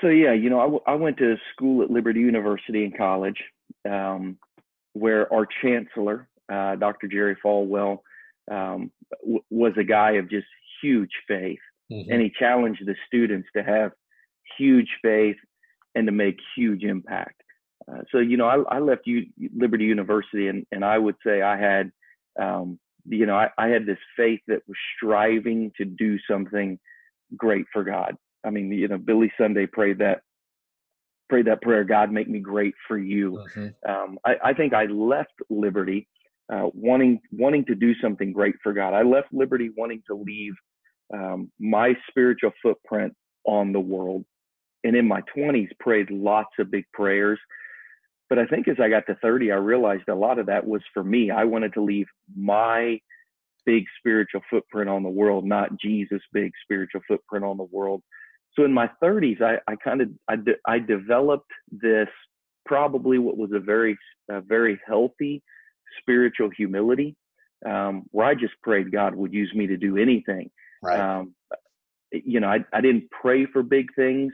So 0.00 0.08
yeah, 0.08 0.32
you 0.32 0.50
know, 0.50 0.60
I, 0.60 0.64
w- 0.64 0.82
I 0.86 0.94
went 0.94 1.16
to 1.18 1.36
school 1.52 1.82
at 1.82 1.90
Liberty 1.90 2.20
University 2.20 2.84
in 2.84 2.92
college, 2.92 3.42
um, 3.88 4.38
where 4.92 5.32
our 5.32 5.46
chancellor, 5.62 6.28
uh, 6.52 6.76
Dr. 6.76 7.08
Jerry 7.08 7.36
Falwell, 7.44 7.98
um, 8.50 8.92
w- 9.22 9.42
was 9.50 9.72
a 9.76 9.84
guy 9.84 10.12
of 10.12 10.30
just 10.30 10.46
huge 10.82 11.10
faith, 11.26 11.58
mm-hmm. 11.90 12.10
and 12.10 12.22
he 12.22 12.32
challenged 12.38 12.86
the 12.86 12.94
students 13.06 13.48
to 13.56 13.62
have 13.62 13.92
huge 14.56 14.88
faith 15.02 15.36
and 15.94 16.06
to 16.06 16.12
make 16.12 16.38
huge 16.56 16.84
impact. 16.84 17.42
Uh, 17.90 18.02
so 18.12 18.18
you 18.18 18.36
know, 18.36 18.46
I, 18.46 18.76
I 18.76 18.78
left 18.78 19.06
U- 19.06 19.26
Liberty 19.56 19.84
University, 19.84 20.48
and 20.48 20.66
and 20.70 20.84
I 20.84 20.98
would 20.98 21.16
say 21.26 21.42
I 21.42 21.58
had, 21.58 21.90
um, 22.40 22.78
you 23.04 23.26
know, 23.26 23.36
I, 23.36 23.48
I 23.58 23.68
had 23.68 23.86
this 23.86 23.98
faith 24.16 24.40
that 24.46 24.62
was 24.68 24.76
striving 24.96 25.72
to 25.78 25.84
do 25.84 26.18
something 26.30 26.78
great 27.36 27.66
for 27.72 27.84
God. 27.84 28.16
I 28.44 28.50
mean, 28.50 28.70
you 28.72 28.88
know, 28.88 28.98
Billy 28.98 29.32
Sunday 29.38 29.66
prayed 29.66 29.98
that 29.98 30.22
prayed 31.28 31.46
that 31.46 31.62
prayer, 31.62 31.84
God 31.84 32.10
make 32.10 32.28
me 32.28 32.38
great 32.38 32.74
for 32.86 32.96
you. 32.96 33.44
Mm-hmm. 33.54 33.90
Um, 33.90 34.18
I, 34.24 34.36
I, 34.46 34.54
think 34.54 34.72
I 34.72 34.86
left 34.86 35.34
Liberty 35.50 36.08
uh, 36.52 36.68
wanting 36.72 37.20
wanting 37.32 37.64
to 37.66 37.74
do 37.74 37.94
something 38.02 38.32
great 38.32 38.54
for 38.62 38.72
God. 38.72 38.94
I 38.94 39.02
left 39.02 39.28
Liberty 39.32 39.70
wanting 39.76 40.02
to 40.06 40.14
leave 40.14 40.54
um, 41.12 41.50
my 41.58 41.94
spiritual 42.08 42.52
footprint 42.62 43.14
on 43.44 43.72
the 43.72 43.80
world. 43.80 44.24
And 44.84 44.96
in 44.96 45.06
my 45.06 45.22
20s, 45.36 45.68
prayed 45.80 46.10
lots 46.10 46.50
of 46.58 46.70
big 46.70 46.84
prayers. 46.92 47.38
But 48.28 48.38
I 48.38 48.46
think 48.46 48.68
as 48.68 48.76
I 48.80 48.88
got 48.88 49.06
to 49.06 49.16
30, 49.16 49.52
I 49.52 49.56
realized 49.56 50.08
a 50.08 50.14
lot 50.14 50.38
of 50.38 50.46
that 50.46 50.66
was 50.66 50.82
for 50.94 51.02
me. 51.02 51.30
I 51.30 51.44
wanted 51.44 51.72
to 51.74 51.82
leave 51.82 52.06
my 52.36 53.00
big 53.66 53.84
spiritual 53.98 54.42
footprint 54.48 54.88
on 54.88 55.02
the 55.02 55.08
world, 55.08 55.44
not 55.44 55.78
Jesus' 55.80 56.22
big 56.32 56.52
spiritual 56.62 57.00
footprint 57.08 57.44
on 57.44 57.56
the 57.56 57.64
world 57.64 58.02
so 58.58 58.64
in 58.64 58.72
my 58.72 58.90
30s, 59.02 59.40
I, 59.40 59.58
I 59.70 59.76
kind 59.76 60.00
of 60.00 60.08
I, 60.28 60.36
de- 60.36 60.58
I 60.66 60.80
developed 60.80 61.50
this 61.70 62.08
probably 62.66 63.18
what 63.18 63.38
was 63.38 63.50
a 63.54 63.60
very 63.60 63.96
a 64.28 64.40
very 64.40 64.80
healthy 64.86 65.42
spiritual 66.00 66.50
humility, 66.50 67.16
um, 67.64 68.04
where 68.10 68.26
I 68.26 68.34
just 68.34 68.54
prayed 68.62 68.90
God 68.90 69.14
would 69.14 69.32
use 69.32 69.52
me 69.54 69.68
to 69.68 69.76
do 69.76 69.96
anything. 69.96 70.50
Right. 70.82 70.98
Um, 70.98 71.34
you 72.12 72.40
know, 72.40 72.48
I, 72.48 72.64
I 72.72 72.80
didn't 72.80 73.10
pray 73.10 73.46
for 73.46 73.62
big 73.62 73.94
things 73.94 74.32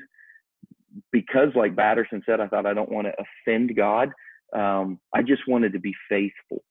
because, 1.12 1.49
like 1.54 1.76
Batterson 1.76 2.23
said, 2.25 2.40
I 2.40 2.49
thought 2.49 2.66
I 2.66 2.75
don't 2.75 2.90
want 2.90 3.07
to 3.07 3.12
offend 3.47 3.76
God. 3.76 4.11
Um, 4.57 5.00
I 5.14 5.23
just 5.23 5.43
wanted 5.47 5.75
to 5.75 5.81
be 5.81 5.95
faithful. 6.09 6.64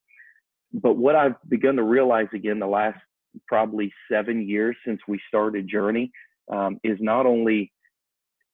But 0.73 0.97
what 0.97 1.15
I've 1.15 1.35
begun 1.47 1.75
to 1.75 1.83
realize 1.83 2.27
again 2.33 2.57
the 2.57 2.67
last 2.67 2.99
probably 3.47 3.93
seven 4.11 4.47
years 4.47 4.75
since 4.85 4.99
we 5.07 5.19
started 5.27 5.69
Journey 5.69 6.11
um, 6.51 6.79
is 6.83 6.97
not 6.99 7.25
only 7.25 7.71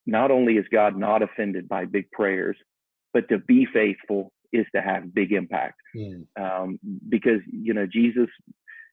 not 0.05 0.31
only 0.31 0.53
is 0.53 0.65
God 0.71 0.97
not 0.97 1.21
offended 1.21 1.69
by 1.69 1.85
big 1.85 2.09
prayers, 2.11 2.57
but 3.13 3.29
to 3.29 3.37
be 3.37 3.67
faithful 3.71 4.31
is 4.51 4.65
to 4.73 4.81
have 4.81 5.13
big 5.13 5.31
impact. 5.31 5.75
Mm. 5.95 6.25
Um, 6.39 6.79
because 7.07 7.41
you 7.51 7.73
know 7.73 7.85
Jesus 7.85 8.29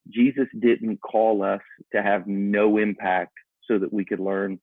Jesus 0.08 0.46
didn't 0.58 1.00
call 1.00 1.42
us 1.42 1.62
to 1.94 2.02
have 2.02 2.26
no 2.26 2.78
impact 2.78 3.32
so 3.64 3.78
that 3.78 3.92
we 3.92 4.04
could 4.04 4.20
learn 4.20 4.58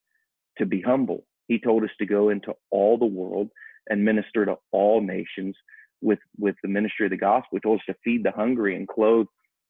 to 0.57 0.65
be 0.65 0.81
humble. 0.81 1.25
He 1.47 1.59
told 1.59 1.83
us 1.83 1.89
to 1.99 2.05
go 2.05 2.29
into 2.29 2.53
all 2.71 2.97
the 2.97 3.05
world 3.05 3.49
and 3.89 4.05
minister 4.05 4.45
to 4.45 4.55
all 4.71 5.01
nations 5.01 5.55
with 6.01 6.19
with 6.37 6.55
the 6.63 6.69
ministry 6.69 7.05
of 7.05 7.11
the 7.11 7.17
gospel. 7.17 7.57
He 7.57 7.59
told 7.59 7.79
us 7.79 7.85
to 7.87 7.95
feed 8.03 8.23
the 8.23 8.31
hungry 8.31 8.75
and 8.75 8.87
clothe 8.87 9.27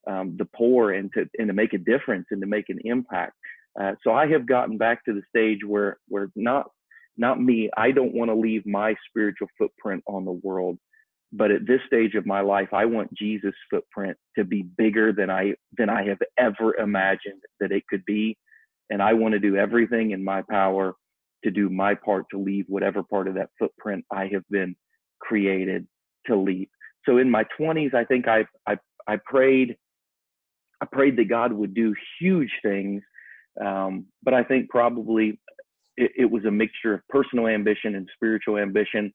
um, 0.08 0.36
the 0.38 0.46
poor 0.46 0.92
and 0.92 1.12
to 1.14 1.26
and 1.38 1.48
to 1.48 1.54
make 1.54 1.74
a 1.74 1.78
difference 1.78 2.28
and 2.32 2.42
to 2.42 2.48
make 2.48 2.70
an 2.70 2.80
impact. 2.84 3.34
Uh, 3.80 3.94
so 4.04 4.12
I 4.14 4.28
have 4.28 4.48
gotten 4.48 4.78
back 4.78 5.04
to 5.06 5.14
the 5.14 5.24
stage 5.30 5.60
where 5.66 5.98
where 6.08 6.30
not 6.36 6.68
not 7.18 7.42
me. 7.42 7.70
I 7.78 7.92
don't 7.92 8.14
want 8.14 8.30
to 8.30 8.36
leave 8.36 8.66
my 8.66 8.96
spiritual 9.10 9.48
footprint 9.58 10.04
on 10.08 10.26
the 10.26 10.32
world, 10.32 10.78
but 11.32 11.52
at 11.52 11.66
this 11.66 11.82
stage 11.88 12.16
of 12.16 12.26
my 12.26 12.42
life, 12.42 12.70
I 12.74 12.86
want 12.86 13.14
Jesus' 13.14 13.56
footprint 13.70 14.18
to 14.38 14.44
be 14.44 14.64
bigger 14.64 15.12
than 15.12 15.30
I 15.30 15.56
than 15.78 15.90
I 15.90 16.06
have 16.06 16.20
ever 16.38 16.76
imagined 16.76 17.42
that 17.60 17.72
it 17.72 17.84
could 17.90 18.06
be, 18.06 18.38
and 18.90 19.02
I 19.02 19.14
want 19.14 19.34
to 19.34 19.40
do 19.40 19.56
everything 19.58 20.12
in 20.12 20.24
my 20.24 20.44
power 20.50 20.96
to 21.44 21.52
do 21.52 21.70
my 21.70 21.96
part 21.96 22.26
to 22.32 22.40
leave 22.40 22.66
whatever 22.68 23.04
part 23.04 23.28
of 23.28 23.36
that 23.36 23.50
footprint 23.60 24.06
I 24.12 24.28
have 24.34 24.44
been 24.50 24.76
created 25.20 25.88
to 26.28 26.36
leave. 26.36 26.68
So 27.06 27.18
in 27.18 27.30
my 27.30 27.46
20s, 27.60 27.94
I 27.94 28.06
think 28.06 28.28
I 28.28 28.46
I 28.68 28.78
I 29.08 29.18
prayed 29.26 29.78
I 30.82 30.86
prayed 30.86 31.18
that 31.18 31.30
God 31.30 31.52
would 31.54 31.74
do 31.74 31.96
huge 32.20 32.52
things 32.62 33.02
um, 33.62 34.06
but 34.24 34.34
I 34.34 34.44
think 34.44 34.70
probably 34.70 35.40
it, 35.98 36.12
it, 36.18 36.32
was 36.32 36.46
a 36.46 36.52
mixture 36.52 36.94
of 36.96 37.02
personal 37.10 37.48
ambition 37.48 37.96
and 37.96 38.10
spiritual 38.16 38.58
ambition. 38.58 39.14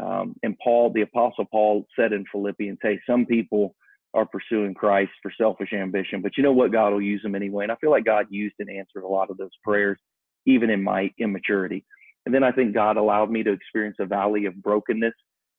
Um, 0.00 0.36
and 0.42 0.56
Paul, 0.62 0.92
the 0.92 1.02
Apostle 1.02 1.46
Paul, 1.50 1.86
said 1.98 2.12
in 2.12 2.24
Philippians, 2.30 2.78
"Hey, 2.82 3.00
some 3.08 3.26
people 3.26 3.74
are 4.14 4.26
pursuing 4.26 4.74
Christ 4.74 5.12
for 5.22 5.32
selfish 5.36 5.72
ambition, 5.72 6.22
but 6.22 6.36
you 6.36 6.42
know 6.42 6.52
what? 6.52 6.72
God 6.72 6.92
will 6.92 7.02
use 7.02 7.22
them 7.22 7.34
anyway." 7.34 7.64
And 7.64 7.72
I 7.72 7.76
feel 7.76 7.90
like 7.90 8.04
God 8.04 8.26
used 8.30 8.54
and 8.60 8.70
answered 8.70 9.02
a 9.02 9.08
lot 9.08 9.30
of 9.30 9.36
those 9.38 9.50
prayers, 9.64 9.98
even 10.46 10.70
in 10.70 10.82
my 10.82 11.10
immaturity. 11.18 11.84
And 12.26 12.34
then 12.34 12.44
I 12.44 12.52
think 12.52 12.74
God 12.74 12.96
allowed 12.96 13.30
me 13.30 13.42
to 13.42 13.52
experience 13.52 13.96
a 13.98 14.06
valley 14.06 14.44
of 14.44 14.62
brokenness 14.62 15.14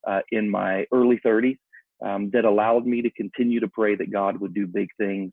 uh, 0.07 0.21
in 0.31 0.49
my 0.49 0.85
early 0.93 1.19
30s 1.25 1.57
um, 2.05 2.29
that 2.31 2.45
allowed 2.45 2.85
me 2.85 3.01
to 3.01 3.09
continue 3.11 3.59
to 3.59 3.67
pray 3.67 3.95
that 3.95 4.11
God 4.11 4.39
would 4.39 4.53
do 4.53 4.67
big 4.67 4.89
things 4.97 5.31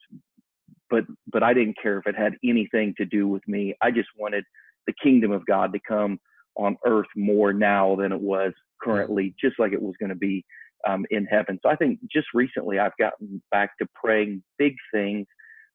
but 0.90 1.04
but 1.30 1.42
I 1.42 1.54
didn't 1.54 1.76
care 1.80 1.98
if 1.98 2.06
it 2.06 2.16
had 2.16 2.34
anything 2.44 2.94
to 2.98 3.04
do 3.04 3.28
with 3.28 3.46
me. 3.46 3.74
I 3.82 3.90
just 3.90 4.08
wanted 4.18 4.44
the 4.86 4.94
kingdom 5.02 5.30
of 5.32 5.46
God 5.46 5.72
to 5.72 5.80
come 5.86 6.18
on 6.56 6.76
earth 6.86 7.06
more 7.16 7.52
now 7.52 7.96
than 7.96 8.12
it 8.12 8.20
was 8.20 8.52
currently, 8.82 9.34
just 9.40 9.58
like 9.58 9.72
it 9.72 9.82
was 9.82 9.94
going 10.00 10.10
to 10.10 10.16
be 10.16 10.44
um, 10.86 11.04
in 11.10 11.24
heaven. 11.26 11.58
So 11.62 11.70
I 11.70 11.76
think 11.76 12.00
just 12.10 12.28
recently 12.34 12.78
I've 12.78 12.96
gotten 12.98 13.42
back 13.50 13.76
to 13.78 13.86
praying 13.94 14.42
big 14.58 14.74
things, 14.92 15.26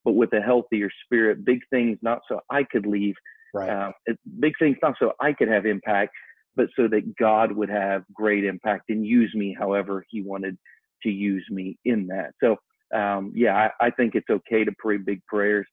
but 0.03 0.13
with 0.13 0.33
a 0.33 0.41
healthier 0.41 0.89
spirit. 1.05 1.45
Big 1.45 1.59
things 1.69 1.97
not 2.01 2.19
so 2.27 2.41
I 2.49 2.63
could 2.63 2.85
leave. 2.85 3.15
Right. 3.53 3.69
Um, 3.69 3.93
big 4.39 4.53
things 4.59 4.77
not 4.81 4.95
so 4.99 5.13
I 5.19 5.33
could 5.33 5.47
have 5.47 5.65
impact, 5.65 6.11
but 6.55 6.67
so 6.75 6.87
that 6.87 7.15
God 7.17 7.51
would 7.51 7.69
have 7.69 8.03
great 8.13 8.45
impact 8.45 8.89
and 8.89 9.05
use 9.05 9.33
me 9.35 9.55
however 9.57 10.05
He 10.09 10.21
wanted 10.21 10.57
to 11.03 11.09
use 11.09 11.45
me 11.49 11.77
in 11.85 12.07
that. 12.07 12.31
So 12.41 12.57
um, 12.93 13.31
yeah, 13.35 13.69
I, 13.79 13.87
I, 13.87 13.89
think 13.91 14.15
it's 14.15 14.29
okay 14.29 14.63
to 14.63 14.71
pray 14.77 14.97
big 14.97 15.25
prayers. 15.25 15.67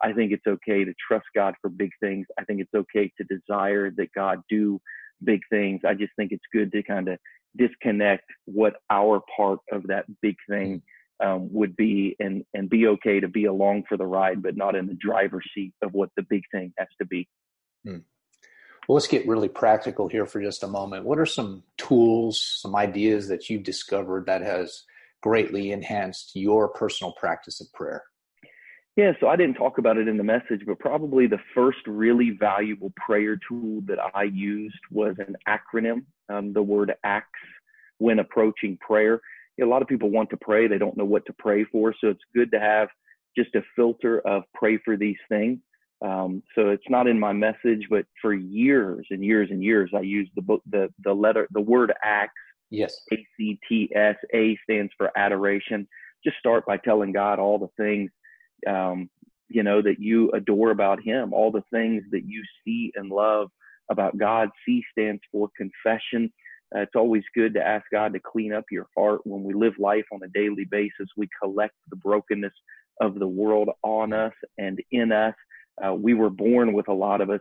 I 0.00 0.12
think 0.12 0.32
it's 0.32 0.46
okay 0.46 0.84
to 0.84 0.94
trust 1.06 1.26
God 1.34 1.54
for 1.60 1.68
big 1.68 1.90
things. 2.00 2.26
I 2.38 2.44
think 2.44 2.60
it's 2.60 2.74
okay 2.74 3.10
to 3.18 3.24
desire 3.24 3.90
that 3.90 4.12
God 4.14 4.42
do 4.48 4.80
big 5.24 5.40
things. 5.50 5.80
I 5.86 5.94
just 5.94 6.12
think 6.16 6.32
it's 6.32 6.44
good 6.52 6.70
to 6.72 6.82
kind 6.82 7.08
of 7.08 7.18
disconnect 7.56 8.24
what 8.44 8.74
our 8.90 9.22
part 9.36 9.60
of 9.72 9.86
that 9.88 10.04
big 10.20 10.36
thing 10.48 10.82
um, 11.22 11.52
would 11.52 11.76
be 11.76 12.16
and, 12.20 12.44
and 12.54 12.68
be 12.70 12.86
okay 12.86 13.20
to 13.20 13.28
be 13.28 13.44
along 13.46 13.84
for 13.88 13.96
the 13.96 14.06
ride, 14.06 14.42
but 14.42 14.56
not 14.56 14.74
in 14.74 14.86
the 14.86 14.94
driver's 14.94 15.48
seat 15.54 15.72
of 15.82 15.92
what 15.92 16.10
the 16.16 16.22
big 16.22 16.42
thing 16.52 16.72
has 16.78 16.88
to 16.98 17.06
be. 17.06 17.28
Hmm. 17.84 17.98
Well, 18.88 18.94
let's 18.94 19.06
get 19.06 19.28
really 19.28 19.48
practical 19.48 20.08
here 20.08 20.26
for 20.26 20.40
just 20.40 20.62
a 20.62 20.68
moment. 20.68 21.04
What 21.04 21.18
are 21.18 21.26
some 21.26 21.62
tools, 21.76 22.42
some 22.60 22.74
ideas 22.74 23.28
that 23.28 23.48
you've 23.48 23.62
discovered 23.62 24.26
that 24.26 24.42
has 24.42 24.84
greatly 25.22 25.72
enhanced 25.72 26.32
your 26.34 26.68
personal 26.68 27.12
practice 27.12 27.60
of 27.60 27.72
prayer? 27.72 28.04
Yeah, 28.96 29.12
so 29.20 29.28
I 29.28 29.36
didn't 29.36 29.54
talk 29.54 29.78
about 29.78 29.96
it 29.96 30.08
in 30.08 30.16
the 30.16 30.24
message, 30.24 30.62
but 30.66 30.78
probably 30.78 31.26
the 31.26 31.38
first 31.54 31.78
really 31.86 32.36
valuable 32.38 32.92
prayer 32.96 33.38
tool 33.48 33.82
that 33.86 33.98
I 34.14 34.24
used 34.24 34.80
was 34.90 35.16
an 35.18 35.36
acronym, 35.48 36.04
um, 36.28 36.52
the 36.52 36.62
word 36.62 36.92
ACTS, 37.04 37.28
when 37.98 38.18
approaching 38.18 38.76
prayer. 38.78 39.20
A 39.60 39.64
lot 39.64 39.82
of 39.82 39.88
people 39.88 40.10
want 40.10 40.30
to 40.30 40.36
pray, 40.36 40.66
they 40.66 40.78
don't 40.78 40.96
know 40.96 41.04
what 41.04 41.24
to 41.26 41.34
pray 41.38 41.64
for, 41.64 41.94
so 42.00 42.08
it's 42.08 42.24
good 42.34 42.50
to 42.52 42.58
have 42.58 42.88
just 43.36 43.54
a 43.54 43.62
filter 43.76 44.20
of 44.26 44.42
pray 44.54 44.78
for 44.84 44.96
these 44.96 45.18
things. 45.28 45.60
Um, 46.02 46.42
so 46.54 46.70
it's 46.70 46.88
not 46.88 47.06
in 47.06 47.20
my 47.20 47.32
message, 47.32 47.86
but 47.90 48.06
for 48.20 48.32
years 48.32 49.06
and 49.10 49.24
years 49.24 49.48
and 49.50 49.62
years, 49.62 49.90
I 49.94 50.00
used 50.00 50.30
the 50.34 50.42
book, 50.42 50.62
the 50.70 50.88
the 51.04 51.12
letter, 51.12 51.46
the 51.52 51.60
word 51.60 51.92
acts. 52.02 52.32
Yes. 52.70 53.00
A 53.12 53.26
C 53.36 53.58
T 53.68 53.90
S. 53.94 54.16
A 54.34 54.58
stands 54.64 54.92
for 54.96 55.10
adoration. 55.16 55.88
Just 56.24 56.38
start 56.38 56.66
by 56.66 56.76
telling 56.76 57.12
God 57.12 57.38
all 57.38 57.58
the 57.58 57.70
things, 57.82 58.10
um, 58.68 59.10
you 59.48 59.62
know, 59.62 59.82
that 59.82 59.98
you 59.98 60.30
adore 60.32 60.70
about 60.70 61.02
Him, 61.02 61.32
all 61.32 61.50
the 61.50 61.64
things 61.72 62.04
that 62.12 62.24
you 62.26 62.42
see 62.64 62.92
and 62.94 63.10
love 63.10 63.48
about 63.90 64.16
God. 64.16 64.50
C 64.64 64.84
stands 64.92 65.22
for 65.32 65.48
confession. 65.56 66.32
Uh, 66.74 66.80
it's 66.80 66.94
always 66.94 67.24
good 67.34 67.54
to 67.54 67.66
ask 67.66 67.84
God 67.90 68.12
to 68.12 68.20
clean 68.20 68.52
up 68.52 68.64
your 68.70 68.86
heart. 68.96 69.22
When 69.24 69.42
we 69.42 69.54
live 69.54 69.74
life 69.78 70.04
on 70.12 70.20
a 70.22 70.28
daily 70.28 70.66
basis, 70.70 71.08
we 71.16 71.28
collect 71.42 71.74
the 71.88 71.96
brokenness 71.96 72.52
of 73.00 73.18
the 73.18 73.26
world 73.26 73.70
on 73.82 74.12
us 74.12 74.34
and 74.58 74.78
in 74.92 75.10
us. 75.10 75.34
Uh, 75.84 75.94
we 75.94 76.14
were 76.14 76.30
born 76.30 76.72
with 76.72 76.86
a 76.88 76.92
lot 76.92 77.20
of 77.20 77.30
us, 77.30 77.40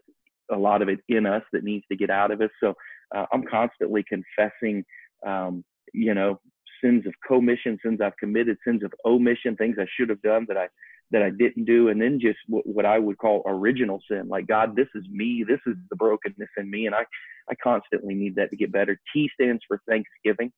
a 0.51 0.57
lot 0.57 0.81
of 0.81 0.89
it 0.89 0.99
in 1.09 1.27
us 1.27 1.43
that 1.51 1.63
needs 1.63 1.85
to 1.91 1.97
get 1.97 2.09
out 2.09 2.31
of 2.31 2.41
us. 2.41 2.49
So 2.63 2.73
uh, 3.15 3.25
I'm 3.31 3.43
constantly 3.43 4.03
confessing, 4.03 4.83
um, 5.25 5.63
you 5.93 6.13
know, 6.13 6.39
sins 6.83 7.05
of 7.05 7.13
commission, 7.27 7.77
sins 7.83 7.99
I've 8.01 8.17
committed, 8.17 8.57
sins 8.65 8.83
of 8.83 8.93
omission, 9.05 9.55
things 9.55 9.77
I 9.79 9.85
should 9.97 10.09
have 10.09 10.21
done 10.21 10.45
that 10.47 10.57
I 10.57 10.67
that 11.11 11.23
I 11.23 11.31
didn't 11.31 11.65
do, 11.65 11.89
and 11.89 11.99
then 11.99 12.19
just 12.19 12.37
what, 12.47 12.67
what 12.67 12.85
I 12.85 12.99
would 12.99 13.17
call 13.17 13.41
original 13.47 13.99
sin. 14.09 14.27
Like 14.27 14.47
God, 14.47 14.75
this 14.75 14.87
is 14.93 15.03
me. 15.09 15.43
This 15.47 15.59
is 15.65 15.75
the 15.89 15.95
brokenness 15.95 16.49
in 16.57 16.69
me, 16.69 16.85
and 16.85 16.95
I 16.95 17.05
I 17.49 17.55
constantly 17.61 18.13
need 18.13 18.35
that 18.35 18.51
to 18.51 18.55
get 18.55 18.71
better. 18.71 18.99
T 19.13 19.29
stands 19.33 19.61
for 19.67 19.81
Thanksgiving. 19.87 20.51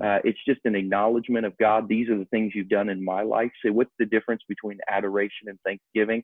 Uh, 0.00 0.18
it's 0.24 0.38
just 0.46 0.60
an 0.64 0.74
acknowledgement 0.74 1.44
of 1.44 1.56
God. 1.58 1.88
These 1.88 2.08
are 2.08 2.16
the 2.16 2.24
things 2.26 2.52
you've 2.54 2.68
done 2.68 2.88
in 2.88 3.04
my 3.04 3.22
life. 3.22 3.50
So, 3.64 3.72
what's 3.72 3.90
the 3.98 4.06
difference 4.06 4.42
between 4.48 4.78
adoration 4.88 5.48
and 5.48 5.58
thanksgiving? 5.64 6.22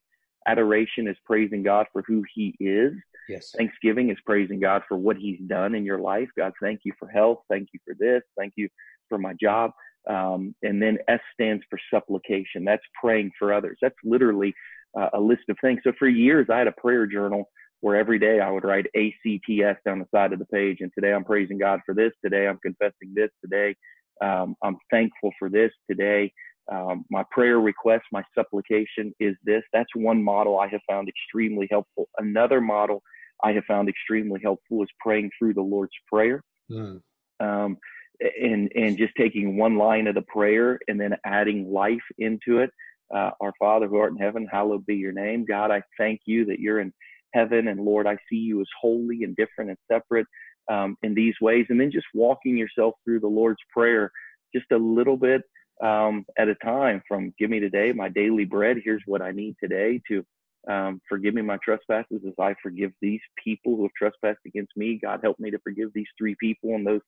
Adoration 0.48 1.06
is 1.08 1.16
praising 1.24 1.62
God 1.62 1.86
for 1.92 2.02
who 2.06 2.24
He 2.34 2.54
is. 2.60 2.92
Yes. 3.28 3.54
Thanksgiving 3.56 4.10
is 4.10 4.16
praising 4.24 4.60
God 4.60 4.82
for 4.88 4.96
what 4.96 5.16
He's 5.16 5.40
done 5.46 5.74
in 5.74 5.84
your 5.84 5.98
life. 5.98 6.28
God, 6.36 6.52
thank 6.62 6.80
you 6.84 6.92
for 6.98 7.08
health. 7.08 7.40
Thank 7.50 7.68
you 7.72 7.80
for 7.86 7.94
this. 7.98 8.22
Thank 8.38 8.54
you 8.56 8.68
for 9.08 9.18
my 9.18 9.34
job. 9.40 9.72
Um, 10.08 10.54
and 10.62 10.80
then 10.80 10.98
S 11.08 11.20
stands 11.34 11.62
for 11.68 11.78
supplication. 11.92 12.64
That's 12.64 12.82
praying 13.00 13.32
for 13.38 13.52
others. 13.52 13.76
That's 13.82 13.96
literally 14.04 14.54
uh, 14.98 15.10
a 15.12 15.20
list 15.20 15.42
of 15.50 15.56
things. 15.60 15.80
So 15.84 15.92
for 15.98 16.08
years, 16.08 16.46
I 16.50 16.58
had 16.58 16.66
a 16.66 16.72
prayer 16.72 17.06
journal 17.06 17.50
where 17.80 17.96
every 17.96 18.18
day 18.18 18.40
I 18.40 18.50
would 18.50 18.64
write 18.64 18.86
ACTS 18.96 19.78
down 19.84 19.98
the 19.98 20.06
side 20.12 20.32
of 20.32 20.38
the 20.38 20.46
page. 20.46 20.78
And 20.80 20.90
today 20.94 21.12
I'm 21.12 21.24
praising 21.24 21.58
God 21.58 21.80
for 21.84 21.94
this. 21.94 22.12
Today 22.24 22.48
I'm 22.48 22.58
confessing 22.58 23.12
this. 23.14 23.30
Today 23.44 23.76
um, 24.22 24.56
I'm 24.62 24.78
thankful 24.90 25.30
for 25.38 25.48
this. 25.48 25.70
Today 25.88 26.32
um, 26.70 27.04
my 27.10 27.24
prayer 27.30 27.60
request, 27.60 28.04
my 28.12 28.22
supplication 28.36 29.12
is 29.20 29.34
this. 29.44 29.62
That's 29.72 29.88
one 29.94 30.22
model 30.22 30.58
I 30.58 30.68
have 30.68 30.80
found 30.88 31.08
extremely 31.08 31.66
helpful. 31.70 32.08
Another 32.18 32.60
model 32.60 33.02
I 33.42 33.52
have 33.52 33.64
found 33.64 33.88
extremely 33.88 34.40
helpful 34.42 34.82
is 34.82 34.88
praying 35.00 35.30
through 35.38 35.54
the 35.54 35.62
Lord's 35.62 35.92
Prayer. 36.12 36.42
Mm. 36.70 37.00
Um, 37.40 37.78
and, 38.20 38.70
and 38.74 38.98
just 38.98 39.12
taking 39.16 39.56
one 39.56 39.78
line 39.78 40.08
of 40.08 40.14
the 40.14 40.22
prayer 40.22 40.78
and 40.88 41.00
then 41.00 41.14
adding 41.24 41.70
life 41.72 41.98
into 42.18 42.58
it. 42.58 42.70
Uh, 43.14 43.30
our 43.40 43.52
Father 43.58 43.86
who 43.86 43.96
art 43.96 44.12
in 44.12 44.18
heaven, 44.18 44.46
hallowed 44.50 44.84
be 44.84 44.96
your 44.96 45.12
name. 45.12 45.46
God, 45.46 45.70
I 45.70 45.82
thank 45.96 46.20
you 46.26 46.44
that 46.46 46.58
you're 46.58 46.80
in 46.80 46.92
heaven. 47.32 47.68
And 47.68 47.80
Lord, 47.80 48.06
I 48.06 48.16
see 48.28 48.36
you 48.36 48.60
as 48.60 48.66
holy 48.78 49.22
and 49.22 49.36
different 49.36 49.70
and 49.70 49.78
separate 49.90 50.26
um, 50.70 50.96
in 51.02 51.14
these 51.14 51.34
ways. 51.40 51.66
And 51.70 51.80
then 51.80 51.90
just 51.90 52.06
walking 52.12 52.58
yourself 52.58 52.94
through 53.04 53.20
the 53.20 53.28
Lord's 53.28 53.62
Prayer 53.72 54.10
just 54.54 54.66
a 54.72 54.76
little 54.76 55.16
bit 55.16 55.42
um, 55.82 56.24
at 56.38 56.48
a 56.48 56.54
time 56.56 57.02
from 57.06 57.32
give 57.38 57.50
me 57.50 57.60
today 57.60 57.92
my 57.92 58.08
daily 58.08 58.44
bread. 58.44 58.78
Here's 58.82 59.02
what 59.06 59.22
I 59.22 59.32
need 59.32 59.56
today 59.62 60.00
to 60.08 60.24
um, 60.68 61.00
forgive 61.08 61.34
me 61.34 61.42
my 61.42 61.58
trespasses 61.64 62.20
as 62.26 62.34
I 62.38 62.54
forgive 62.62 62.92
these 63.00 63.20
people 63.42 63.76
who 63.76 63.82
have 63.82 63.92
trespassed 63.96 64.40
against 64.46 64.76
me. 64.76 64.98
God, 65.02 65.20
help 65.22 65.38
me 65.38 65.50
to 65.50 65.58
forgive 65.60 65.90
these 65.94 66.08
three 66.18 66.36
people 66.40 66.74
and 66.74 66.86
those 66.86 67.00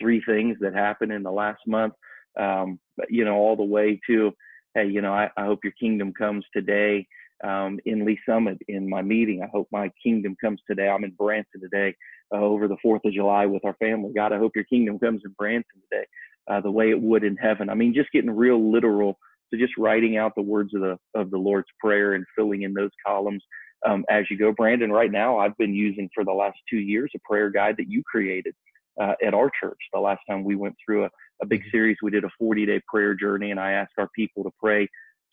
three 0.00 0.22
things 0.22 0.56
that 0.60 0.74
happened 0.74 1.12
in 1.12 1.22
the 1.22 1.32
last 1.32 1.60
month. 1.66 1.94
Um, 2.38 2.78
but, 2.96 3.10
you 3.10 3.24
know, 3.24 3.34
all 3.34 3.56
the 3.56 3.62
way 3.64 4.00
to, 4.06 4.32
hey, 4.74 4.86
you 4.86 5.00
know, 5.00 5.12
I, 5.12 5.30
I 5.36 5.44
hope 5.44 5.60
your 5.64 5.72
kingdom 5.80 6.12
comes 6.12 6.44
today 6.52 7.06
um, 7.44 7.78
in 7.86 8.04
Lee's 8.04 8.18
Summit 8.28 8.58
in 8.68 8.88
my 8.88 9.02
meeting. 9.02 9.42
I 9.42 9.48
hope 9.52 9.68
my 9.72 9.90
kingdom 10.02 10.36
comes 10.40 10.60
today. 10.68 10.88
I'm 10.88 11.04
in 11.04 11.12
Branson 11.12 11.60
today 11.60 11.94
uh, 12.34 12.38
over 12.38 12.68
the 12.68 12.76
4th 12.84 13.04
of 13.04 13.12
July 13.12 13.46
with 13.46 13.64
our 13.64 13.74
family. 13.74 14.12
God, 14.14 14.32
I 14.32 14.38
hope 14.38 14.52
your 14.54 14.64
kingdom 14.64 14.98
comes 14.98 15.22
in 15.24 15.34
Branson 15.38 15.80
today 15.90 16.06
uh, 16.50 16.60
the 16.60 16.70
way 16.70 16.90
it 16.90 17.00
would 17.00 17.24
in 17.24 17.36
heaven. 17.36 17.70
I 17.70 17.74
mean, 17.74 17.94
just 17.94 18.12
getting 18.12 18.30
real 18.30 18.70
literal. 18.70 19.18
So 19.50 19.58
just 19.58 19.76
writing 19.78 20.16
out 20.16 20.34
the 20.36 20.42
words 20.42 20.74
of 20.74 20.80
the 20.80 20.96
of 21.14 21.30
the 21.30 21.38
Lord's 21.38 21.68
prayer 21.80 22.14
and 22.14 22.24
filling 22.36 22.62
in 22.62 22.72
those 22.72 22.90
columns 23.04 23.42
um, 23.86 24.04
as 24.08 24.24
you 24.30 24.38
go. 24.38 24.52
Brandon, 24.52 24.92
right 24.92 25.10
now 25.10 25.38
I've 25.38 25.56
been 25.56 25.74
using 25.74 26.08
for 26.14 26.24
the 26.24 26.32
last 26.32 26.58
two 26.68 26.78
years 26.78 27.10
a 27.16 27.18
prayer 27.24 27.50
guide 27.50 27.76
that 27.78 27.88
you 27.88 28.02
created 28.04 28.54
uh, 29.00 29.14
at 29.24 29.34
our 29.34 29.50
church. 29.60 29.78
The 29.92 30.00
last 30.00 30.20
time 30.28 30.44
we 30.44 30.54
went 30.54 30.76
through 30.84 31.04
a, 31.04 31.10
a 31.42 31.46
big 31.46 31.60
mm-hmm. 31.62 31.70
series, 31.70 31.96
we 32.02 32.10
did 32.10 32.24
a 32.24 32.30
40 32.38 32.66
day 32.66 32.80
prayer 32.88 33.14
journey, 33.14 33.50
and 33.50 33.58
I 33.58 33.72
asked 33.72 33.94
our 33.98 34.08
people 34.14 34.44
to 34.44 34.50
pray 34.62 34.88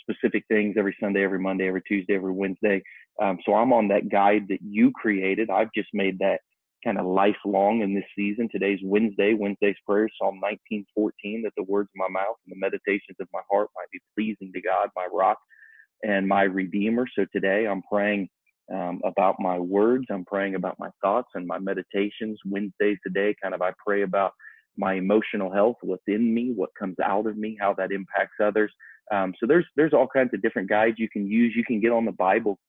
specific 0.10 0.44
things 0.48 0.76
every 0.78 0.96
Sunday, 1.00 1.24
every 1.24 1.40
Monday, 1.40 1.68
every 1.68 1.82
Tuesday, 1.88 2.16
every 2.16 2.32
Wednesday. 2.32 2.82
Um, 3.22 3.40
so 3.46 3.56
I'm 3.56 3.74
on 3.74 3.88
that 3.90 4.10
guide 4.10 4.48
that 4.50 4.60
you 4.62 4.92
created. 4.92 5.50
I've 5.50 5.74
just 5.76 5.90
made 5.94 6.20
that 6.20 6.40
kind 6.84 7.00
of 7.00 7.06
lifelong 7.06 7.82
in 7.82 7.94
this 7.94 8.06
season. 8.16 8.48
Today's 8.52 8.80
Wednesday, 8.84 9.34
Wednesday's 9.34 9.76
prayer, 9.86 10.08
Psalm 10.20 10.40
19:14, 10.42 11.44
that 11.44 11.54
the 11.58 11.64
words 11.64 11.90
of 11.90 11.96
my 11.98 12.08
mouth 12.10 12.38
and 12.46 12.56
the 12.56 12.60
meditations 12.60 13.18
of 13.20 13.28
my 13.34 13.42
heart 13.52 13.70
might 13.76 13.90
be 13.92 14.00
pleasing 14.16 14.52
to 14.54 14.62
God, 14.62 14.90
my 14.96 15.08
rock 15.12 15.38
and 16.04 16.28
my 16.28 16.44
redeemer. 16.44 17.08
So 17.18 17.26
today 17.34 17.68
I'm 17.68 17.82
praying 17.92 18.30
um, 18.74 19.02
about 19.04 19.36
my 19.40 19.58
words. 19.58 20.06
I'm 20.10 20.26
praying 20.26 20.56
about 20.56 20.78
my 20.80 20.90
thoughts 21.02 21.30
and 21.36 21.48
my 21.48 21.60
meditations. 21.60 22.40
Wednesdays 22.46 22.98
today, 23.06 23.36
kind 23.42 23.56
of 23.56 23.62
I 23.62 23.72
pray 23.86 24.04
about 24.04 24.34
my 24.78 24.94
emotional 24.94 25.52
health, 25.52 25.78
what's 25.82 26.04
in 26.08 26.34
me, 26.34 26.52
what 26.56 26.70
comes 26.80 26.98
out 27.04 27.26
of 27.26 27.38
me, 27.38 27.58
how 27.60 27.74
that 27.74 27.92
impacts 27.92 28.36
others. 28.44 28.72
Um, 29.14 29.34
so 29.40 29.48
there's 29.48 29.66
there's 29.76 29.94
all 29.94 30.08
kinds 30.08 30.34
of 30.34 30.42
different 30.42 30.70
guides 30.70 30.98
you 31.00 31.10
can 31.10 31.28
use. 31.28 31.54
You 31.56 31.64
can 31.64 31.80
get 31.80 31.92
on 31.92 32.06
the 32.06 32.12
Bible 32.12 32.60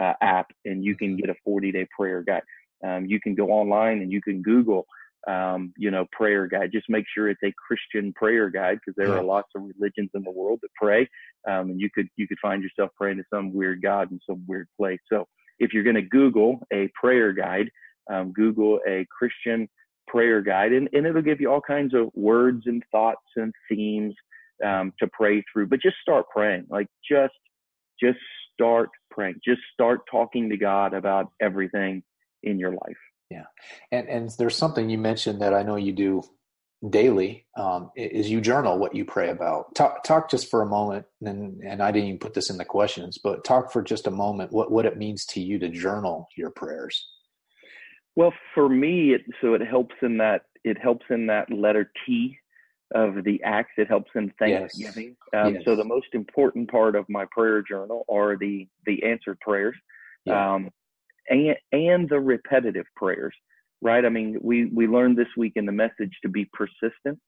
uh, 0.00 0.12
app 0.20 0.46
and 0.64 0.84
you 0.84 0.96
can 0.96 1.16
get 1.16 1.30
a 1.30 1.34
40 1.44 1.72
day 1.72 1.86
prayer 1.96 2.22
guide. 2.22 2.42
Um, 2.84 3.06
you 3.06 3.20
can 3.20 3.34
go 3.34 3.48
online 3.48 4.02
and 4.02 4.12
you 4.12 4.20
can 4.20 4.42
Google, 4.42 4.86
um, 5.26 5.72
you 5.76 5.90
know, 5.90 6.06
prayer 6.12 6.46
guide. 6.46 6.70
Just 6.72 6.88
make 6.88 7.06
sure 7.12 7.28
it's 7.28 7.42
a 7.42 7.52
Christian 7.66 8.12
prayer 8.12 8.50
guide 8.50 8.78
because 8.78 8.94
there 8.96 9.08
yeah. 9.08 9.20
are 9.20 9.24
lots 9.24 9.48
of 9.54 9.62
religions 9.62 10.10
in 10.14 10.22
the 10.22 10.30
world 10.30 10.58
that 10.62 10.68
pray, 10.80 11.08
um, 11.48 11.70
and 11.70 11.80
you 11.80 11.88
could 11.94 12.08
you 12.16 12.28
could 12.28 12.38
find 12.40 12.62
yourself 12.62 12.90
praying 12.96 13.16
to 13.16 13.24
some 13.32 13.52
weird 13.52 13.82
god 13.82 14.10
in 14.12 14.20
some 14.28 14.44
weird 14.46 14.68
place. 14.76 15.00
So 15.10 15.26
if 15.58 15.72
you're 15.72 15.84
going 15.84 15.96
to 15.96 16.02
Google 16.02 16.60
a 16.72 16.90
prayer 17.00 17.32
guide, 17.32 17.70
um, 18.10 18.32
Google 18.32 18.80
a 18.86 19.06
Christian 19.16 19.68
prayer 20.06 20.42
guide, 20.42 20.72
and, 20.72 20.88
and 20.92 21.06
it'll 21.06 21.22
give 21.22 21.40
you 21.40 21.50
all 21.50 21.62
kinds 21.62 21.94
of 21.94 22.10
words 22.14 22.64
and 22.66 22.82
thoughts 22.92 23.24
and 23.36 23.52
themes 23.68 24.14
um, 24.64 24.92
to 24.98 25.08
pray 25.12 25.42
through. 25.52 25.68
But 25.68 25.80
just 25.80 25.96
start 26.02 26.26
praying. 26.30 26.66
Like 26.70 26.88
just 27.08 27.34
just 28.02 28.18
start 28.54 28.90
praying. 29.10 29.40
Just 29.44 29.60
start 29.72 30.00
talking 30.10 30.50
to 30.50 30.56
God 30.56 30.94
about 30.94 31.30
everything 31.40 32.02
in 32.42 32.58
your 32.58 32.72
life. 32.72 32.96
Yeah, 33.30 33.44
and 33.90 34.08
and 34.08 34.30
there's 34.38 34.56
something 34.56 34.88
you 34.88 34.98
mentioned 34.98 35.42
that 35.42 35.54
I 35.54 35.62
know 35.62 35.76
you 35.76 35.92
do 35.92 36.22
daily 36.88 37.46
um, 37.56 37.90
is 37.96 38.30
you 38.30 38.40
journal 38.40 38.78
what 38.78 38.94
you 38.94 39.04
pray 39.04 39.30
about. 39.30 39.74
Talk 39.74 40.04
talk 40.04 40.30
just 40.30 40.50
for 40.50 40.62
a 40.62 40.66
moment, 40.66 41.06
and 41.22 41.62
and 41.62 41.82
I 41.82 41.90
didn't 41.90 42.08
even 42.08 42.18
put 42.18 42.34
this 42.34 42.50
in 42.50 42.56
the 42.56 42.64
questions, 42.64 43.18
but 43.22 43.44
talk 43.44 43.72
for 43.72 43.82
just 43.82 44.06
a 44.06 44.10
moment 44.10 44.52
what 44.52 44.70
what 44.70 44.86
it 44.86 44.96
means 44.96 45.24
to 45.26 45.40
you 45.40 45.58
to 45.58 45.68
journal 45.68 46.28
your 46.36 46.50
prayers. 46.50 47.08
Well, 48.14 48.32
for 48.54 48.68
me, 48.68 49.12
it 49.12 49.22
so 49.40 49.54
it 49.54 49.66
helps 49.66 49.94
in 50.02 50.18
that 50.18 50.42
it 50.64 50.78
helps 50.80 51.06
in 51.10 51.26
that 51.26 51.52
letter 51.52 51.90
T 52.06 52.38
of 52.94 53.24
the 53.24 53.42
acts. 53.42 53.72
It 53.76 53.88
helps 53.88 54.10
in 54.14 54.32
Thanksgiving. 54.38 55.16
Yes. 55.32 55.46
Um, 55.46 55.54
yes. 55.54 55.62
So 55.64 55.76
the 55.76 55.84
most 55.84 56.08
important 56.12 56.70
part 56.70 56.94
of 56.94 57.04
my 57.08 57.24
prayer 57.30 57.62
journal 57.62 58.04
are 58.08 58.36
the 58.36 58.68
the 58.86 59.02
answered 59.02 59.40
prayers. 59.40 59.76
Yeah. 60.24 60.54
Um, 60.54 60.70
and, 61.28 61.56
and 61.72 62.08
the 62.08 62.20
repetitive 62.20 62.86
prayers, 62.94 63.34
right? 63.80 64.04
I 64.04 64.08
mean, 64.08 64.38
we, 64.40 64.66
we 64.66 64.86
learned 64.86 65.16
this 65.16 65.28
week 65.36 65.54
in 65.56 65.66
the 65.66 65.72
message 65.72 66.12
to 66.22 66.28
be 66.28 66.48
persistent. 66.52 67.18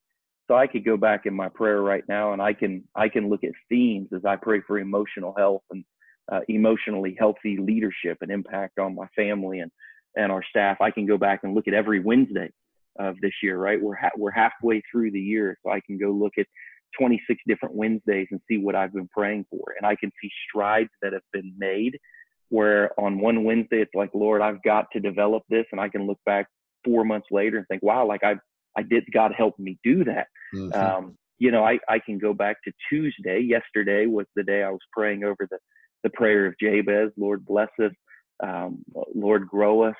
So 0.46 0.56
I 0.56 0.66
could 0.66 0.84
go 0.84 0.96
back 0.96 1.26
in 1.26 1.34
my 1.34 1.48
prayer 1.48 1.82
right 1.82 2.04
now 2.08 2.32
and 2.32 2.40
I 2.40 2.54
can, 2.54 2.84
I 2.94 3.08
can 3.08 3.28
look 3.28 3.44
at 3.44 3.52
themes 3.68 4.08
as 4.14 4.24
I 4.24 4.36
pray 4.36 4.60
for 4.66 4.78
emotional 4.78 5.34
health 5.36 5.62
and 5.70 5.84
uh, 6.32 6.40
emotionally 6.48 7.16
healthy 7.18 7.58
leadership 7.58 8.18
and 8.22 8.30
impact 8.30 8.78
on 8.78 8.94
my 8.94 9.06
family 9.14 9.60
and, 9.60 9.70
and 10.16 10.32
our 10.32 10.42
staff. 10.48 10.80
I 10.80 10.90
can 10.90 11.06
go 11.06 11.18
back 11.18 11.40
and 11.42 11.54
look 11.54 11.68
at 11.68 11.74
every 11.74 12.00
Wednesday 12.00 12.50
of 12.98 13.16
this 13.20 13.32
year, 13.42 13.58
right? 13.58 13.80
We're, 13.80 13.96
ha- 13.96 14.10
we're 14.16 14.30
halfway 14.30 14.82
through 14.90 15.12
the 15.12 15.20
year. 15.20 15.56
So 15.64 15.70
I 15.70 15.80
can 15.80 15.98
go 15.98 16.10
look 16.10 16.32
at 16.38 16.46
26 16.98 17.40
different 17.46 17.74
Wednesdays 17.74 18.28
and 18.30 18.40
see 18.48 18.58
what 18.58 18.74
I've 18.74 18.92
been 18.92 19.08
praying 19.08 19.46
for. 19.50 19.74
And 19.76 19.86
I 19.86 19.96
can 19.96 20.10
see 20.20 20.30
strides 20.48 20.90
that 21.02 21.12
have 21.12 21.22
been 21.32 21.54
made 21.58 21.98
where 22.50 22.98
on 22.98 23.20
one 23.20 23.44
Wednesday 23.44 23.80
it's 23.80 23.94
like, 23.94 24.10
Lord, 24.14 24.40
I've 24.40 24.62
got 24.62 24.86
to 24.92 25.00
develop 25.00 25.42
this, 25.48 25.66
and 25.72 25.80
I 25.80 25.88
can 25.88 26.06
look 26.06 26.18
back 26.24 26.46
four 26.84 27.04
months 27.04 27.28
later 27.30 27.58
and 27.58 27.66
think, 27.68 27.82
wow, 27.82 28.06
like 28.06 28.24
I 28.24 28.36
I 28.76 28.82
did 28.82 29.04
God 29.12 29.32
help 29.36 29.58
me 29.58 29.78
do 29.82 30.04
that. 30.04 30.28
Mm-hmm. 30.54 30.80
Um, 30.80 31.18
you 31.38 31.50
know, 31.50 31.64
I 31.64 31.78
I 31.88 31.98
can 31.98 32.18
go 32.18 32.32
back 32.32 32.56
to 32.64 32.72
Tuesday. 32.88 33.40
Yesterday 33.40 34.06
was 34.06 34.26
the 34.34 34.42
day 34.42 34.62
I 34.62 34.70
was 34.70 34.80
praying 34.92 35.24
over 35.24 35.46
the 35.50 35.58
the 36.04 36.10
prayer 36.10 36.46
of 36.46 36.54
Jabez, 36.60 37.10
Lord 37.16 37.44
bless 37.44 37.70
us, 37.82 37.92
um, 38.42 38.84
Lord 39.14 39.48
grow 39.48 39.82
us, 39.82 39.96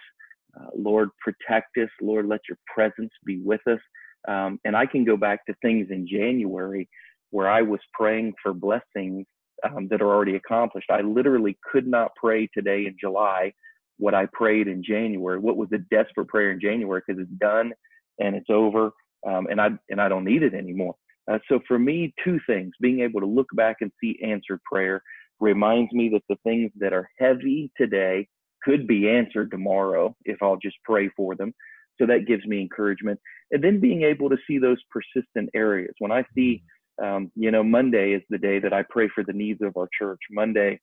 uh, 0.56 0.66
Lord 0.76 1.10
protect 1.22 1.76
us, 1.78 1.88
Lord 2.00 2.26
let 2.26 2.40
your 2.48 2.58
presence 2.72 3.12
be 3.24 3.40
with 3.44 3.60
us. 3.66 3.80
Um, 4.26 4.58
and 4.64 4.76
I 4.76 4.86
can 4.86 5.04
go 5.04 5.16
back 5.16 5.46
to 5.46 5.54
things 5.62 5.88
in 5.90 6.06
January 6.06 6.88
where 7.30 7.48
I 7.48 7.62
was 7.62 7.80
praying 7.94 8.34
for 8.42 8.52
blessings 8.52 9.26
um, 9.64 9.88
that 9.88 10.00
are 10.02 10.12
already 10.12 10.36
accomplished. 10.36 10.90
I 10.90 11.00
literally 11.00 11.58
could 11.70 11.86
not 11.86 12.12
pray 12.16 12.48
today 12.54 12.86
in 12.86 12.96
July 13.00 13.52
what 13.98 14.14
I 14.14 14.26
prayed 14.32 14.68
in 14.68 14.82
January. 14.82 15.38
What 15.38 15.56
was 15.56 15.68
a 15.72 15.78
desperate 15.94 16.28
prayer 16.28 16.52
in 16.52 16.60
January 16.60 17.02
because 17.06 17.20
it's 17.20 17.40
done 17.40 17.72
and 18.18 18.34
it's 18.34 18.50
over, 18.50 18.90
um, 19.26 19.46
and 19.50 19.60
I 19.60 19.70
and 19.90 20.00
I 20.00 20.08
don't 20.08 20.24
need 20.24 20.42
it 20.42 20.54
anymore. 20.54 20.94
Uh, 21.30 21.38
so 21.48 21.60
for 21.66 21.78
me, 21.78 22.14
two 22.24 22.38
things: 22.46 22.72
being 22.80 23.00
able 23.00 23.20
to 23.20 23.26
look 23.26 23.48
back 23.54 23.76
and 23.80 23.90
see 24.00 24.18
answered 24.24 24.60
prayer 24.70 25.02
reminds 25.40 25.92
me 25.92 26.08
that 26.10 26.22
the 26.28 26.36
things 26.44 26.70
that 26.78 26.92
are 26.92 27.08
heavy 27.18 27.70
today 27.76 28.28
could 28.62 28.86
be 28.86 29.08
answered 29.08 29.50
tomorrow 29.50 30.14
if 30.24 30.42
I'll 30.42 30.56
just 30.56 30.76
pray 30.84 31.08
for 31.16 31.34
them. 31.34 31.54
So 32.00 32.06
that 32.06 32.26
gives 32.26 32.44
me 32.46 32.60
encouragement. 32.60 33.18
And 33.50 33.62
then 33.62 33.80
being 33.80 34.02
able 34.02 34.30
to 34.30 34.36
see 34.46 34.58
those 34.58 34.78
persistent 34.90 35.50
areas. 35.54 35.94
When 35.98 36.12
I 36.12 36.24
see, 36.34 36.62
um, 37.02 37.30
you 37.34 37.50
know, 37.50 37.62
Monday 37.62 38.12
is 38.12 38.22
the 38.30 38.38
day 38.38 38.58
that 38.60 38.72
I 38.72 38.84
pray 38.88 39.08
for 39.14 39.24
the 39.24 39.32
needs 39.32 39.60
of 39.62 39.76
our 39.76 39.88
church. 39.98 40.20
Monday, 40.30 40.80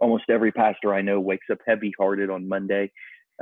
almost 0.00 0.24
every 0.28 0.52
pastor 0.52 0.94
I 0.94 1.02
know 1.02 1.20
wakes 1.20 1.46
up 1.50 1.58
heavy 1.66 1.92
hearted 1.98 2.30
on 2.30 2.48
Monday. 2.48 2.90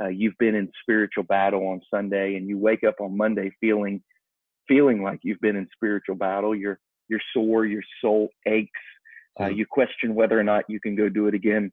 Uh, 0.01 0.09
you've 0.09 0.37
been 0.39 0.55
in 0.55 0.69
spiritual 0.81 1.23
battle 1.23 1.67
on 1.67 1.81
Sunday 1.93 2.35
and 2.35 2.47
you 2.47 2.57
wake 2.57 2.83
up 2.83 2.95
on 2.99 3.15
Monday 3.15 3.51
feeling 3.61 4.01
feeling 4.67 5.03
like 5.03 5.19
you've 5.23 5.39
been 5.41 5.55
in 5.55 5.67
spiritual 5.73 6.15
battle. 6.15 6.55
You're 6.55 6.79
you're 7.07 7.21
sore, 7.33 7.65
your 7.65 7.83
soul 8.01 8.29
aches. 8.47 8.71
Uh, 9.39 9.47
you 9.47 9.65
question 9.65 10.15
whether 10.15 10.39
or 10.39 10.43
not 10.43 10.63
you 10.69 10.79
can 10.79 10.95
go 10.95 11.09
do 11.09 11.27
it 11.27 11.33
again. 11.33 11.71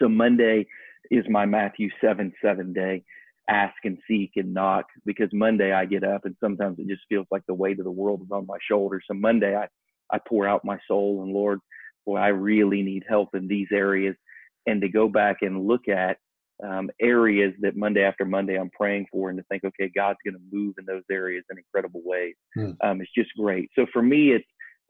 So 0.00 0.08
Monday 0.08 0.66
is 1.10 1.24
my 1.28 1.46
Matthew 1.46 1.88
7 2.00 2.32
7 2.42 2.72
day. 2.72 3.04
Ask 3.48 3.74
and 3.84 3.98
seek 4.06 4.32
and 4.36 4.52
knock 4.52 4.84
because 5.06 5.30
Monday 5.32 5.72
I 5.72 5.86
get 5.86 6.04
up 6.04 6.26
and 6.26 6.36
sometimes 6.38 6.78
it 6.78 6.86
just 6.86 7.02
feels 7.08 7.26
like 7.30 7.42
the 7.46 7.54
weight 7.54 7.78
of 7.78 7.86
the 7.86 7.90
world 7.90 8.20
is 8.22 8.30
on 8.30 8.46
my 8.46 8.58
shoulders. 8.68 9.04
So 9.08 9.14
Monday 9.14 9.56
I, 9.56 9.68
I 10.14 10.18
pour 10.28 10.46
out 10.46 10.64
my 10.64 10.78
soul 10.86 11.22
and 11.22 11.32
Lord, 11.32 11.60
boy, 12.04 12.16
I 12.16 12.28
really 12.28 12.82
need 12.82 13.04
help 13.08 13.34
in 13.34 13.48
these 13.48 13.68
areas. 13.72 14.16
And 14.66 14.82
to 14.82 14.88
go 14.88 15.08
back 15.08 15.38
and 15.40 15.66
look 15.66 15.88
at 15.88 16.18
um, 16.62 16.90
areas 17.00 17.54
that 17.60 17.76
Monday 17.76 18.02
after 18.02 18.26
Monday 18.26 18.56
I'm 18.56 18.70
praying 18.70 19.06
for 19.10 19.30
and 19.30 19.38
to 19.38 19.44
think, 19.44 19.64
okay, 19.64 19.90
God's 19.94 20.18
going 20.24 20.34
to 20.34 20.56
move 20.56 20.74
in 20.78 20.84
those 20.84 21.04
areas 21.10 21.44
in 21.50 21.56
incredible 21.56 22.02
ways. 22.04 22.34
Mm. 22.56 22.76
Um, 22.84 23.00
it's 23.00 23.12
just 23.16 23.30
great. 23.38 23.70
So 23.76 23.86
for 23.92 24.02
me, 24.02 24.32
it's, 24.32 24.44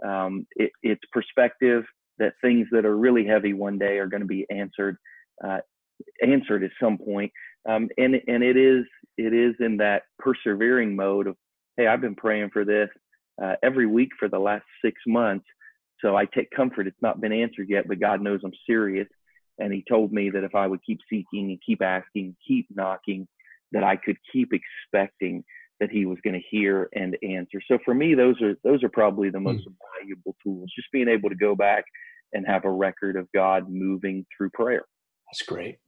um, 0.04 0.46
it, 0.56 0.72
it's 0.82 1.02
perspective 1.12 1.84
that 2.18 2.34
things 2.40 2.66
that 2.72 2.84
are 2.84 2.96
really 2.96 3.26
heavy 3.26 3.52
one 3.52 3.78
day 3.78 3.98
are 3.98 4.06
going 4.06 4.20
to 4.20 4.26
be 4.26 4.46
answered, 4.50 4.96
uh, 5.44 5.58
answered 6.26 6.64
at 6.64 6.70
some 6.80 6.98
point. 6.98 7.32
Um, 7.68 7.88
and, 7.98 8.14
and 8.26 8.42
it 8.42 8.56
is, 8.56 8.84
it 9.16 9.32
is 9.32 9.54
in 9.60 9.76
that 9.78 10.02
persevering 10.18 10.96
mode 10.96 11.26
of, 11.26 11.36
Hey, 11.76 11.86
I've 11.86 12.00
been 12.00 12.16
praying 12.16 12.50
for 12.52 12.64
this, 12.64 12.88
uh, 13.42 13.54
every 13.62 13.86
week 13.86 14.10
for 14.18 14.28
the 14.28 14.38
last 14.38 14.64
six 14.84 15.00
months. 15.06 15.46
So 16.00 16.16
I 16.16 16.24
take 16.26 16.50
comfort. 16.50 16.86
It's 16.86 17.02
not 17.02 17.20
been 17.20 17.32
answered 17.32 17.68
yet, 17.68 17.86
but 17.88 18.00
God 18.00 18.20
knows 18.20 18.40
I'm 18.44 18.52
serious. 18.66 19.08
And 19.58 19.72
he 19.72 19.84
told 19.88 20.12
me 20.12 20.30
that 20.30 20.44
if 20.44 20.54
I 20.54 20.66
would 20.66 20.80
keep 20.84 21.00
seeking 21.10 21.50
and 21.50 21.58
keep 21.64 21.82
asking, 21.82 22.36
keep 22.46 22.66
knocking, 22.70 23.26
that 23.72 23.84
I 23.84 23.96
could 23.96 24.16
keep 24.32 24.52
expecting 24.52 25.44
that 25.80 25.90
he 25.90 26.06
was 26.06 26.18
going 26.24 26.34
to 26.34 26.46
hear 26.50 26.88
and 26.94 27.16
answer. 27.22 27.60
So 27.68 27.78
for 27.84 27.94
me, 27.94 28.14
those 28.14 28.40
are 28.42 28.54
those 28.64 28.82
are 28.82 28.88
probably 28.88 29.30
the 29.30 29.40
most 29.40 29.64
mm. 29.68 29.74
valuable 30.00 30.36
tools. 30.42 30.70
Just 30.74 30.90
being 30.92 31.08
able 31.08 31.28
to 31.28 31.36
go 31.36 31.54
back 31.54 31.84
and 32.32 32.46
have 32.46 32.64
a 32.64 32.70
record 32.70 33.16
of 33.16 33.28
God 33.32 33.68
moving 33.68 34.26
through 34.36 34.50
prayer. 34.50 34.84
That's 35.30 35.42
great. 35.42 35.78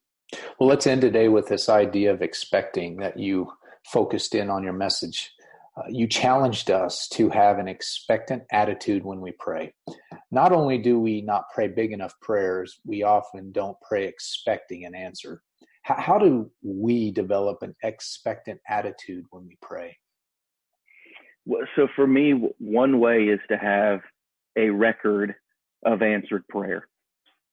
Well, 0.59 0.68
let's 0.68 0.87
end 0.87 1.00
today 1.00 1.29
with 1.29 1.48
this 1.48 1.68
idea 1.68 2.12
of 2.12 2.22
expecting 2.22 2.96
that 2.98 3.18
you 3.18 3.53
focused 3.87 4.35
in 4.35 4.50
on 4.50 4.62
your 4.62 4.72
message. 4.72 5.33
Uh, 5.76 5.83
you 5.88 6.07
challenged 6.07 6.70
us 6.70 7.09
to 7.09 7.31
have 7.31 7.59
an 7.59 7.68
expectant 7.68 8.42
attitude 8.53 9.05
when 9.05 9.20
we 9.20 9.33
pray. 9.33 9.72
Not 10.31 10.53
only 10.53 10.79
do 10.79 10.98
we 10.98 11.22
not 11.22 11.44
pray 11.55 11.68
big 11.68 11.92
enough 11.92 12.14
prayers, 12.20 12.81
we 12.85 13.03
often 13.03 13.53
don't 13.53 13.76
pray 13.81 14.07
expecting 14.07 14.85
an 14.85 14.94
answer. 14.94 15.42
How, 15.83 16.00
how 16.00 16.18
do 16.18 16.50
we 16.62 17.11
develop 17.11 17.62
an 17.62 17.74
expectant 17.83 18.61
attitude 18.68 19.24
when 19.31 19.46
we 19.46 19.57
pray? 19.62 19.96
Well, 21.46 21.62
so 21.74 21.88
for 21.96 22.07
me, 22.07 22.50
one 22.59 23.00
way 23.00 23.24
is 23.24 23.40
to 23.48 23.57
have 23.57 24.00
a 24.57 24.70
record 24.70 25.35
of 25.84 26.02
answered 26.02 26.46
prayer. 26.48 26.86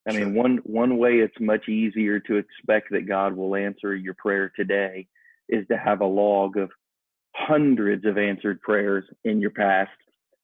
I 0.08 0.12
mean, 0.12 0.34
one 0.34 0.58
one 0.64 0.96
way 0.96 1.18
it's 1.18 1.38
much 1.38 1.68
easier 1.68 2.18
to 2.20 2.36
expect 2.36 2.90
that 2.92 3.06
God 3.06 3.36
will 3.36 3.54
answer 3.54 3.94
your 3.94 4.14
prayer 4.14 4.50
today 4.56 5.06
is 5.48 5.66
to 5.68 5.76
have 5.76 6.00
a 6.00 6.06
log 6.06 6.56
of 6.56 6.70
hundreds 7.34 8.04
of 8.06 8.16
answered 8.16 8.60
prayers 8.62 9.04
in 9.24 9.40
your 9.40 9.50
past, 9.50 9.90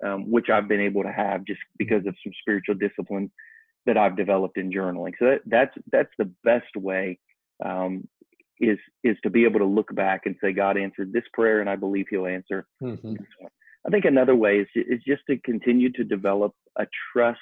um, 0.05 0.31
which 0.31 0.51
I've 0.51 0.68
been 0.68 0.81
able 0.81 1.03
to 1.03 1.12
have 1.12 1.44
just 1.44 1.61
because 1.79 2.07
of 2.07 2.14
some 2.23 2.33
spiritual 2.40 2.75
discipline 2.75 3.31
that 3.87 3.97
I've 3.97 4.16
developed 4.16 4.59
in 4.59 4.70
journaling. 4.70 5.12
So 5.18 5.27
that, 5.27 5.40
that's 5.47 5.75
that's 5.90 6.12
the 6.18 6.31
best 6.44 6.77
way 6.77 7.18
um, 7.64 8.07
is 8.61 8.79
is 9.03 9.16
to 9.23 9.31
be 9.31 9.44
able 9.44 9.61
to 9.61 9.66
look 9.66 9.94
back 9.94 10.23
and 10.27 10.37
say 10.42 10.53
God 10.53 10.77
answered 10.77 11.12
this 11.12 11.25
prayer, 11.33 11.61
and 11.61 11.70
I 11.70 11.77
believe 11.77 12.07
He'll 12.11 12.27
answer 12.27 12.66
mm-hmm. 12.83 13.14
I 13.87 13.90
think 13.90 14.05
another 14.05 14.35
way 14.35 14.59
is 14.59 14.68
is 14.75 15.01
just 15.07 15.23
to 15.29 15.38
continue 15.38 15.90
to 15.92 16.05
develop 16.05 16.53
a 16.79 16.87
trust 17.12 17.38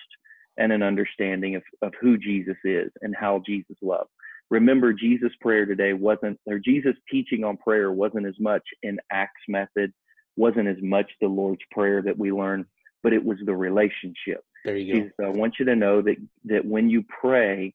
and 0.59 0.73
an 0.73 0.83
understanding 0.83 1.57
of, 1.57 1.63
of 1.81 1.93
who 2.01 2.19
Jesus 2.19 2.57
is 2.65 2.91
and 3.03 3.15
how 3.19 3.43
Jesus 3.47 3.77
loved 3.83 4.11
remember 4.53 4.93
Jesus' 4.93 5.33
prayer 5.41 5.65
today 5.65 5.95
wasn't, 5.95 6.39
or 6.47 6.59
Jesus' 6.59 6.95
teaching 7.11 7.43
on 7.43 7.57
prayer 7.57 7.91
wasn't 7.91 8.27
as 8.27 8.35
much 8.39 8.63
an 8.83 8.99
Acts 9.11 9.41
method, 9.49 9.93
wasn't 10.37 10.69
as 10.69 10.77
much 10.83 11.11
the 11.21 11.27
Lord's 11.27 11.63
Prayer 11.71 12.03
that 12.03 12.19
we 12.19 12.31
learn, 12.31 12.67
but 13.03 13.15
it 13.15 13.25
was 13.25 13.39
the 13.47 13.57
relationship. 13.57 14.45
There 14.65 14.77
you 14.77 14.93
go. 14.93 15.01
Jesus, 15.01 15.15
I 15.25 15.29
want 15.31 15.55
you 15.59 15.65
to 15.65 15.75
know 15.75 16.03
that 16.03 16.17
that 16.45 16.65
when 16.65 16.91
you 16.91 17.03
pray, 17.21 17.75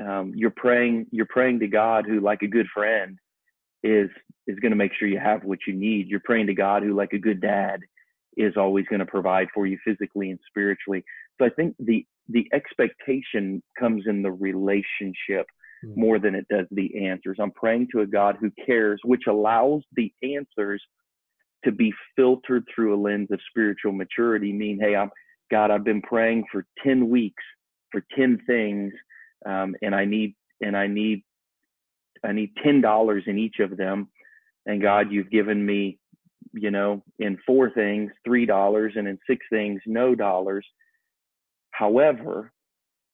um, 0.00 0.32
you're 0.36 0.50
praying 0.54 1.06
you're 1.10 1.26
praying 1.26 1.60
to 1.60 1.66
God 1.66 2.04
who, 2.06 2.20
like 2.20 2.42
a 2.42 2.46
good 2.46 2.68
friend, 2.74 3.18
is 3.82 4.10
is 4.46 4.58
going 4.60 4.72
to 4.72 4.76
make 4.76 4.92
sure 4.94 5.08
you 5.08 5.18
have 5.18 5.44
what 5.44 5.60
you 5.66 5.72
need. 5.72 6.08
You're 6.08 6.20
praying 6.20 6.48
to 6.48 6.54
God 6.54 6.82
who, 6.82 6.94
like 6.94 7.14
a 7.14 7.18
good 7.18 7.40
dad, 7.40 7.80
is 8.36 8.56
always 8.56 8.84
going 8.86 9.00
to 9.00 9.06
provide 9.06 9.48
for 9.54 9.66
you 9.66 9.78
physically 9.84 10.30
and 10.30 10.38
spiritually. 10.46 11.04
So 11.38 11.46
I 11.46 11.50
think 11.50 11.74
the 11.78 12.06
the 12.28 12.48
expectation 12.52 13.62
comes 13.78 14.04
in 14.06 14.22
the 14.22 14.30
relationship 14.30 15.46
Hmm. 15.82 16.00
more 16.00 16.18
than 16.18 16.34
it 16.34 16.46
does 16.48 16.66
the 16.70 17.06
answers. 17.06 17.38
I'm 17.40 17.50
praying 17.50 17.88
to 17.92 18.02
a 18.02 18.06
God 18.06 18.36
who 18.40 18.52
cares, 18.64 19.00
which 19.04 19.24
allows 19.28 19.82
the 19.94 20.12
answers 20.22 20.82
to 21.64 21.72
be 21.72 21.92
filtered 22.16 22.64
through 22.72 22.94
a 22.94 23.00
lens 23.00 23.28
of 23.30 23.40
spiritual 23.50 23.92
maturity. 23.92 24.52
Mean, 24.52 24.78
hey, 24.80 24.94
I'm 24.96 25.10
God. 25.50 25.70
I've 25.70 25.84
been 25.84 26.02
praying 26.02 26.44
for 26.50 26.66
ten 26.82 27.08
weeks 27.08 27.42
for 27.90 28.04
ten 28.16 28.38
things, 28.46 28.92
um, 29.44 29.74
and 29.82 29.94
I 29.94 30.04
need 30.04 30.34
and 30.60 30.76
I 30.76 30.86
need 30.86 31.24
I 32.24 32.32
need 32.32 32.52
ten 32.62 32.80
dollars 32.80 33.24
in 33.26 33.38
each 33.38 33.58
of 33.58 33.76
them. 33.76 34.08
And 34.66 34.80
God, 34.80 35.10
you've 35.10 35.30
given 35.30 35.64
me, 35.66 35.98
you 36.52 36.70
know, 36.70 37.02
in 37.18 37.38
four 37.44 37.70
things 37.70 38.12
three 38.24 38.46
dollars, 38.46 38.92
and 38.96 39.08
in 39.08 39.18
six 39.28 39.44
things 39.50 39.80
no 39.86 40.14
dollars. 40.14 40.66
However, 41.72 42.52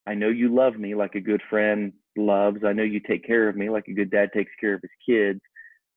I 0.07 0.14
know 0.14 0.29
you 0.29 0.55
love 0.55 0.77
me 0.77 0.94
like 0.94 1.14
a 1.14 1.21
good 1.21 1.42
friend 1.49 1.92
loves. 2.16 2.59
I 2.64 2.73
know 2.73 2.83
you 2.83 3.01
take 3.01 3.27
care 3.27 3.49
of 3.49 3.57
me 3.57 3.71
like 3.71 3.88
a 3.88 3.94
good 3.94 4.11
dad 4.11 4.31
takes 4.35 4.53
care 4.61 4.75
of 4.75 4.83
his 4.83 4.90
kids. 5.07 5.40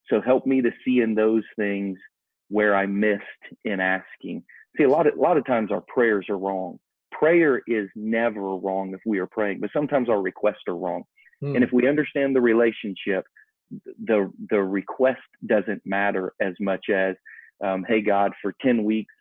So 0.10 0.22
help 0.22 0.46
me 0.46 0.62
to 0.62 0.72
see 0.84 1.02
in 1.02 1.16
those 1.16 1.44
things 1.58 1.98
where 2.50 2.76
I 2.76 2.86
missed 2.86 3.22
in 3.64 3.80
asking. 3.80 4.44
See, 4.78 4.84
a 4.84 4.90
lot 4.90 5.08
of 5.08 5.18
a 5.18 5.22
lot 5.22 5.38
of 5.38 5.46
times 5.46 5.72
our 5.72 5.82
prayers 5.82 6.28
are 6.30 6.38
wrong. 6.38 6.80
Prayer 7.12 7.62
is 7.68 7.90
never 7.96 8.56
wrong 8.56 8.94
if 8.94 9.02
we 9.06 9.20
are 9.20 9.28
praying, 9.28 9.60
but 9.60 9.70
sometimes 9.74 10.10
our 10.10 10.22
requests 10.22 10.64
are 10.68 10.78
wrong. 10.78 11.04
Hmm. 11.40 11.56
And 11.56 11.64
if 11.64 11.72
we 11.72 11.88
understand 11.88 12.36
the 12.36 12.42
relationship, 12.42 13.24
the 14.06 14.32
the 14.50 14.62
request 14.62 15.22
doesn't 15.46 15.82
matter 15.86 16.34
as 16.42 16.54
much 16.60 16.90
as, 16.94 17.16
um, 17.64 17.86
hey 17.88 18.02
God, 18.02 18.34
for 18.42 18.54
ten 18.62 18.84
weeks 18.84 19.14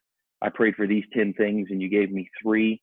I 0.42 0.48
prayed 0.48 0.74
for 0.74 0.87
these 0.87 1.05
ten 1.12 1.33
things 1.35 1.68
and 1.70 1.81
you 1.81 1.88
gave 1.88 2.11
me 2.11 2.29
three 2.42 2.81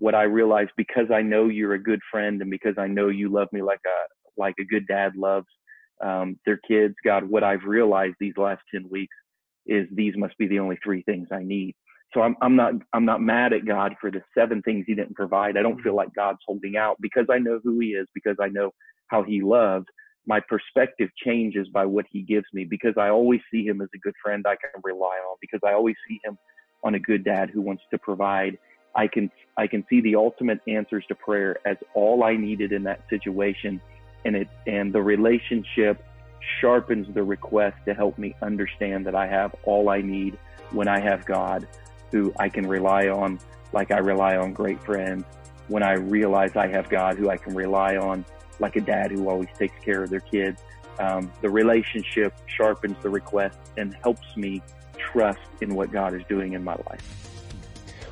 what 0.00 0.14
I 0.14 0.22
realized 0.22 0.70
because 0.76 1.10
I 1.14 1.20
know 1.20 1.48
you're 1.48 1.74
a 1.74 1.82
good 1.82 2.00
friend 2.10 2.40
and 2.40 2.50
because 2.50 2.74
I 2.78 2.88
know 2.88 3.08
you 3.08 3.28
love 3.28 3.48
me 3.52 3.62
like 3.62 3.80
a 3.86 4.40
like 4.40 4.54
a 4.58 4.64
good 4.64 4.86
dad 4.88 5.14
loves 5.14 5.46
um, 6.02 6.38
their 6.46 6.58
kids. 6.66 6.94
God, 7.04 7.24
what 7.24 7.44
I've 7.44 7.64
realized 7.64 8.14
these 8.18 8.36
last 8.36 8.62
ten 8.74 8.88
weeks 8.90 9.14
is 9.66 9.86
these 9.92 10.14
must 10.16 10.36
be 10.38 10.48
the 10.48 10.58
only 10.58 10.78
three 10.82 11.02
things 11.02 11.28
I 11.30 11.42
need. 11.42 11.74
So 12.14 12.22
I'm 12.22 12.34
I'm 12.40 12.56
not 12.56 12.72
I'm 12.94 13.04
not 13.04 13.20
mad 13.20 13.52
at 13.52 13.66
God 13.66 13.94
for 14.00 14.10
the 14.10 14.22
seven 14.36 14.62
things 14.62 14.84
He 14.86 14.94
didn't 14.94 15.14
provide. 15.14 15.58
I 15.58 15.62
don't 15.62 15.80
feel 15.82 15.94
like 15.94 16.14
God's 16.14 16.40
holding 16.46 16.76
out 16.76 16.96
because 17.00 17.26
I 17.30 17.38
know 17.38 17.60
who 17.62 17.78
He 17.78 17.88
is 17.88 18.06
because 18.14 18.36
I 18.40 18.48
know 18.48 18.72
how 19.08 19.22
He 19.22 19.42
loves. 19.42 19.84
My 20.26 20.40
perspective 20.40 21.10
changes 21.22 21.68
by 21.68 21.84
what 21.84 22.06
He 22.10 22.22
gives 22.22 22.46
me 22.54 22.64
because 22.64 22.94
I 22.96 23.10
always 23.10 23.40
see 23.52 23.66
Him 23.66 23.82
as 23.82 23.88
a 23.94 23.98
good 23.98 24.14
friend 24.24 24.46
I 24.48 24.56
can 24.56 24.80
rely 24.82 25.18
on 25.28 25.36
because 25.42 25.60
I 25.62 25.74
always 25.74 25.96
see 26.08 26.18
Him 26.24 26.38
on 26.82 26.94
a 26.94 26.98
good 26.98 27.22
dad 27.22 27.50
who 27.50 27.60
wants 27.60 27.82
to 27.90 27.98
provide 27.98 28.56
I 28.94 29.06
can 29.06 29.30
I 29.56 29.66
can 29.66 29.84
see 29.90 30.00
the 30.00 30.16
ultimate 30.16 30.60
answers 30.66 31.04
to 31.08 31.14
prayer 31.14 31.58
as 31.64 31.76
all 31.94 32.24
I 32.24 32.36
needed 32.36 32.72
in 32.72 32.84
that 32.84 33.00
situation, 33.08 33.80
and 34.24 34.36
it 34.36 34.48
and 34.66 34.92
the 34.92 35.02
relationship 35.02 36.04
sharpens 36.60 37.12
the 37.14 37.22
request 37.22 37.76
to 37.86 37.94
help 37.94 38.18
me 38.18 38.34
understand 38.42 39.06
that 39.06 39.14
I 39.14 39.26
have 39.26 39.54
all 39.64 39.90
I 39.90 40.00
need 40.00 40.38
when 40.70 40.88
I 40.88 41.00
have 41.00 41.24
God, 41.26 41.66
who 42.10 42.32
I 42.38 42.48
can 42.48 42.66
rely 42.66 43.08
on, 43.08 43.38
like 43.72 43.90
I 43.90 43.98
rely 43.98 44.36
on 44.36 44.52
great 44.52 44.80
friends. 44.82 45.24
When 45.68 45.82
I 45.82 45.92
realize 45.92 46.56
I 46.56 46.66
have 46.68 46.88
God, 46.88 47.16
who 47.16 47.30
I 47.30 47.36
can 47.36 47.54
rely 47.54 47.96
on, 47.96 48.24
like 48.58 48.76
a 48.76 48.80
dad 48.80 49.10
who 49.10 49.28
always 49.28 49.48
takes 49.58 49.74
care 49.84 50.02
of 50.02 50.10
their 50.10 50.20
kids. 50.20 50.60
Um, 50.98 51.32
the 51.40 51.48
relationship 51.48 52.34
sharpens 52.46 52.96
the 53.02 53.08
request 53.08 53.56
and 53.76 53.94
helps 54.02 54.36
me 54.36 54.62
trust 54.98 55.40
in 55.60 55.74
what 55.74 55.92
God 55.92 56.14
is 56.14 56.22
doing 56.28 56.52
in 56.52 56.64
my 56.64 56.76
life. 56.90 57.29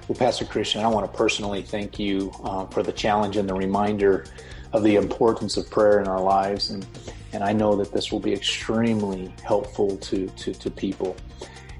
Well, 0.09 0.17
Pastor 0.17 0.47
Christian, 0.47 0.83
I 0.83 0.89
want 0.89 1.11
to 1.11 1.19
personally 1.19 1.61
thank 1.61 1.99
you 1.99 2.33
uh, 2.43 2.65
for 2.69 2.83
the 2.83 2.93
challenge 2.93 3.37
and 3.37 3.47
the 3.47 3.53
reminder 3.53 4.25
of 4.73 4.83
the 4.83 4.97
importance 4.97 5.59
of 5.59 5.71
prayer 5.71 6.01
in 6.01 6.09
our 6.09 6.23
lives. 6.23 6.71
And, 6.71 6.87
and 7.35 7.45
I 7.45 7.53
know 7.53 7.77
that 7.77 7.93
this 7.93 8.11
will 8.11 8.19
be 8.19 8.33
extremely 8.33 9.31
helpful 9.43 9.99
to, 9.99 10.27
to, 10.27 10.55
to 10.55 10.71
people. 10.71 11.15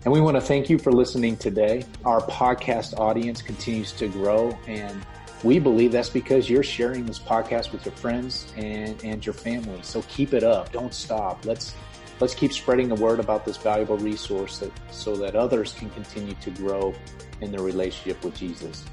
And 0.05 0.13
we 0.13 0.21
want 0.21 0.37
to 0.37 0.43
thank 0.43 0.69
you 0.69 0.79
for 0.79 0.93
listening 0.93 1.39
today. 1.39 1.87
Our 2.05 2.21
podcast 2.21 2.99
audience 2.99 3.41
continues 3.41 3.93
to 3.93 4.09
grow, 4.09 4.57
and 4.67 5.07
we 5.43 5.59
believe 5.59 5.93
that's 5.93 6.11
because 6.11 6.51
you're 6.51 6.63
sharing 6.63 7.07
this 7.07 7.19
podcast 7.19 7.73
with 7.73 7.87
your 7.87 7.95
friends 7.95 8.53
and, 8.59 9.03
and 9.05 9.25
your 9.25 9.33
family. 9.33 9.81
So 9.81 10.03
keep 10.03 10.35
it 10.35 10.45
up. 10.45 10.71
Don't 10.71 10.93
stop. 10.93 11.47
Let's 11.47 11.75
let's 12.21 12.35
keep 12.35 12.53
spreading 12.53 12.89
the 12.89 12.95
word 12.95 13.21
about 13.21 13.45
this 13.45 13.57
valuable 13.57 13.99
resource 13.99 14.59
that, 14.59 14.73
so 14.91 15.17
that 15.17 15.37
others 15.37 15.73
can 15.75 15.91
continue 15.91 16.35
to 16.35 16.51
grow 16.51 16.95
in 17.41 17.51
their 17.51 17.63
relationship 17.63 18.23
with 18.25 18.37
Jesus. 18.37 18.85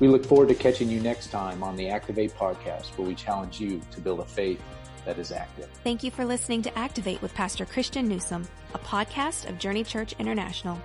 We 0.00 0.08
look 0.08 0.24
forward 0.24 0.48
to 0.48 0.54
catching 0.54 0.88
you 0.88 1.00
next 1.00 1.28
time 1.28 1.62
on 1.62 1.76
the 1.76 1.88
Activate 1.88 2.34
podcast, 2.34 2.96
where 2.96 3.08
we 3.08 3.14
challenge 3.14 3.60
you 3.60 3.80
to 3.90 4.00
build 4.00 4.20
a 4.20 4.24
faith 4.24 4.62
that 5.04 5.18
is 5.18 5.32
active. 5.32 5.68
Thank 5.82 6.04
you 6.04 6.10
for 6.10 6.24
listening 6.24 6.62
to 6.62 6.78
Activate 6.78 7.20
with 7.20 7.34
Pastor 7.34 7.64
Christian 7.64 8.06
Newsom, 8.06 8.46
a 8.74 8.78
podcast 8.78 9.48
of 9.48 9.58
Journey 9.58 9.82
Church 9.82 10.14
International. 10.18 10.80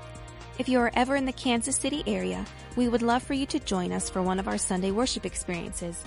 If 0.58 0.70
you 0.70 0.80
are 0.80 0.92
ever 0.94 1.16
in 1.16 1.26
the 1.26 1.34
Kansas 1.34 1.76
City 1.76 2.04
area, 2.08 2.46
we 2.76 2.88
would 2.88 3.02
love 3.02 3.22
for 3.22 3.34
you 3.34 3.46
to 3.48 3.60
join 3.60 3.92
us 3.92 4.10
for 4.10 4.22
one 4.22 4.40
of 4.40 4.48
our 4.48 4.58
Sunday 4.58 4.92
worship 4.92 5.26
experiences. 5.26 6.04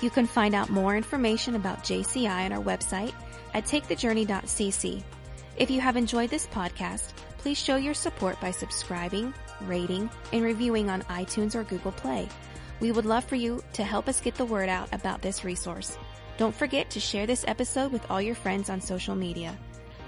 You 0.00 0.10
can 0.10 0.26
find 0.26 0.54
out 0.54 0.70
more 0.70 0.96
information 0.96 1.56
about 1.56 1.84
JCI 1.84 2.44
on 2.44 2.52
our 2.52 2.62
website 2.62 3.14
at 3.54 3.64
takethejourney.cc. 3.64 5.02
If 5.56 5.70
you 5.70 5.80
have 5.80 5.96
enjoyed 5.96 6.28
this 6.28 6.46
podcast, 6.46 7.12
please 7.38 7.56
show 7.56 7.76
your 7.76 7.94
support 7.94 8.38
by 8.42 8.50
subscribing, 8.50 9.32
rating, 9.62 10.10
and 10.32 10.44
reviewing 10.44 10.90
on 10.90 11.00
iTunes 11.04 11.54
or 11.54 11.64
Google 11.64 11.92
Play. 11.92 12.28
We 12.80 12.92
would 12.92 13.06
love 13.06 13.24
for 13.24 13.36
you 13.36 13.62
to 13.72 13.82
help 13.82 14.06
us 14.06 14.20
get 14.20 14.34
the 14.34 14.44
word 14.44 14.68
out 14.68 14.90
about 14.92 15.22
this 15.22 15.44
resource. 15.44 15.96
Don't 16.36 16.54
forget 16.54 16.90
to 16.90 17.00
share 17.00 17.26
this 17.26 17.44
episode 17.48 17.90
with 17.90 18.04
all 18.10 18.20
your 18.20 18.34
friends 18.34 18.68
on 18.68 18.82
social 18.82 19.14
media. 19.14 19.56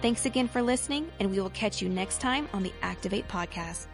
Thanks 0.03 0.27
again 0.27 0.49
for 0.49 0.61
listening, 0.61 1.11
and 1.19 1.31
we 1.31 1.41
will 1.41 1.51
catch 1.51 1.81
you 1.81 1.89
next 1.89 2.21
time 2.21 2.47
on 2.53 2.63
the 2.63 2.75
Activate 2.83 3.27
Podcast. 3.27 3.87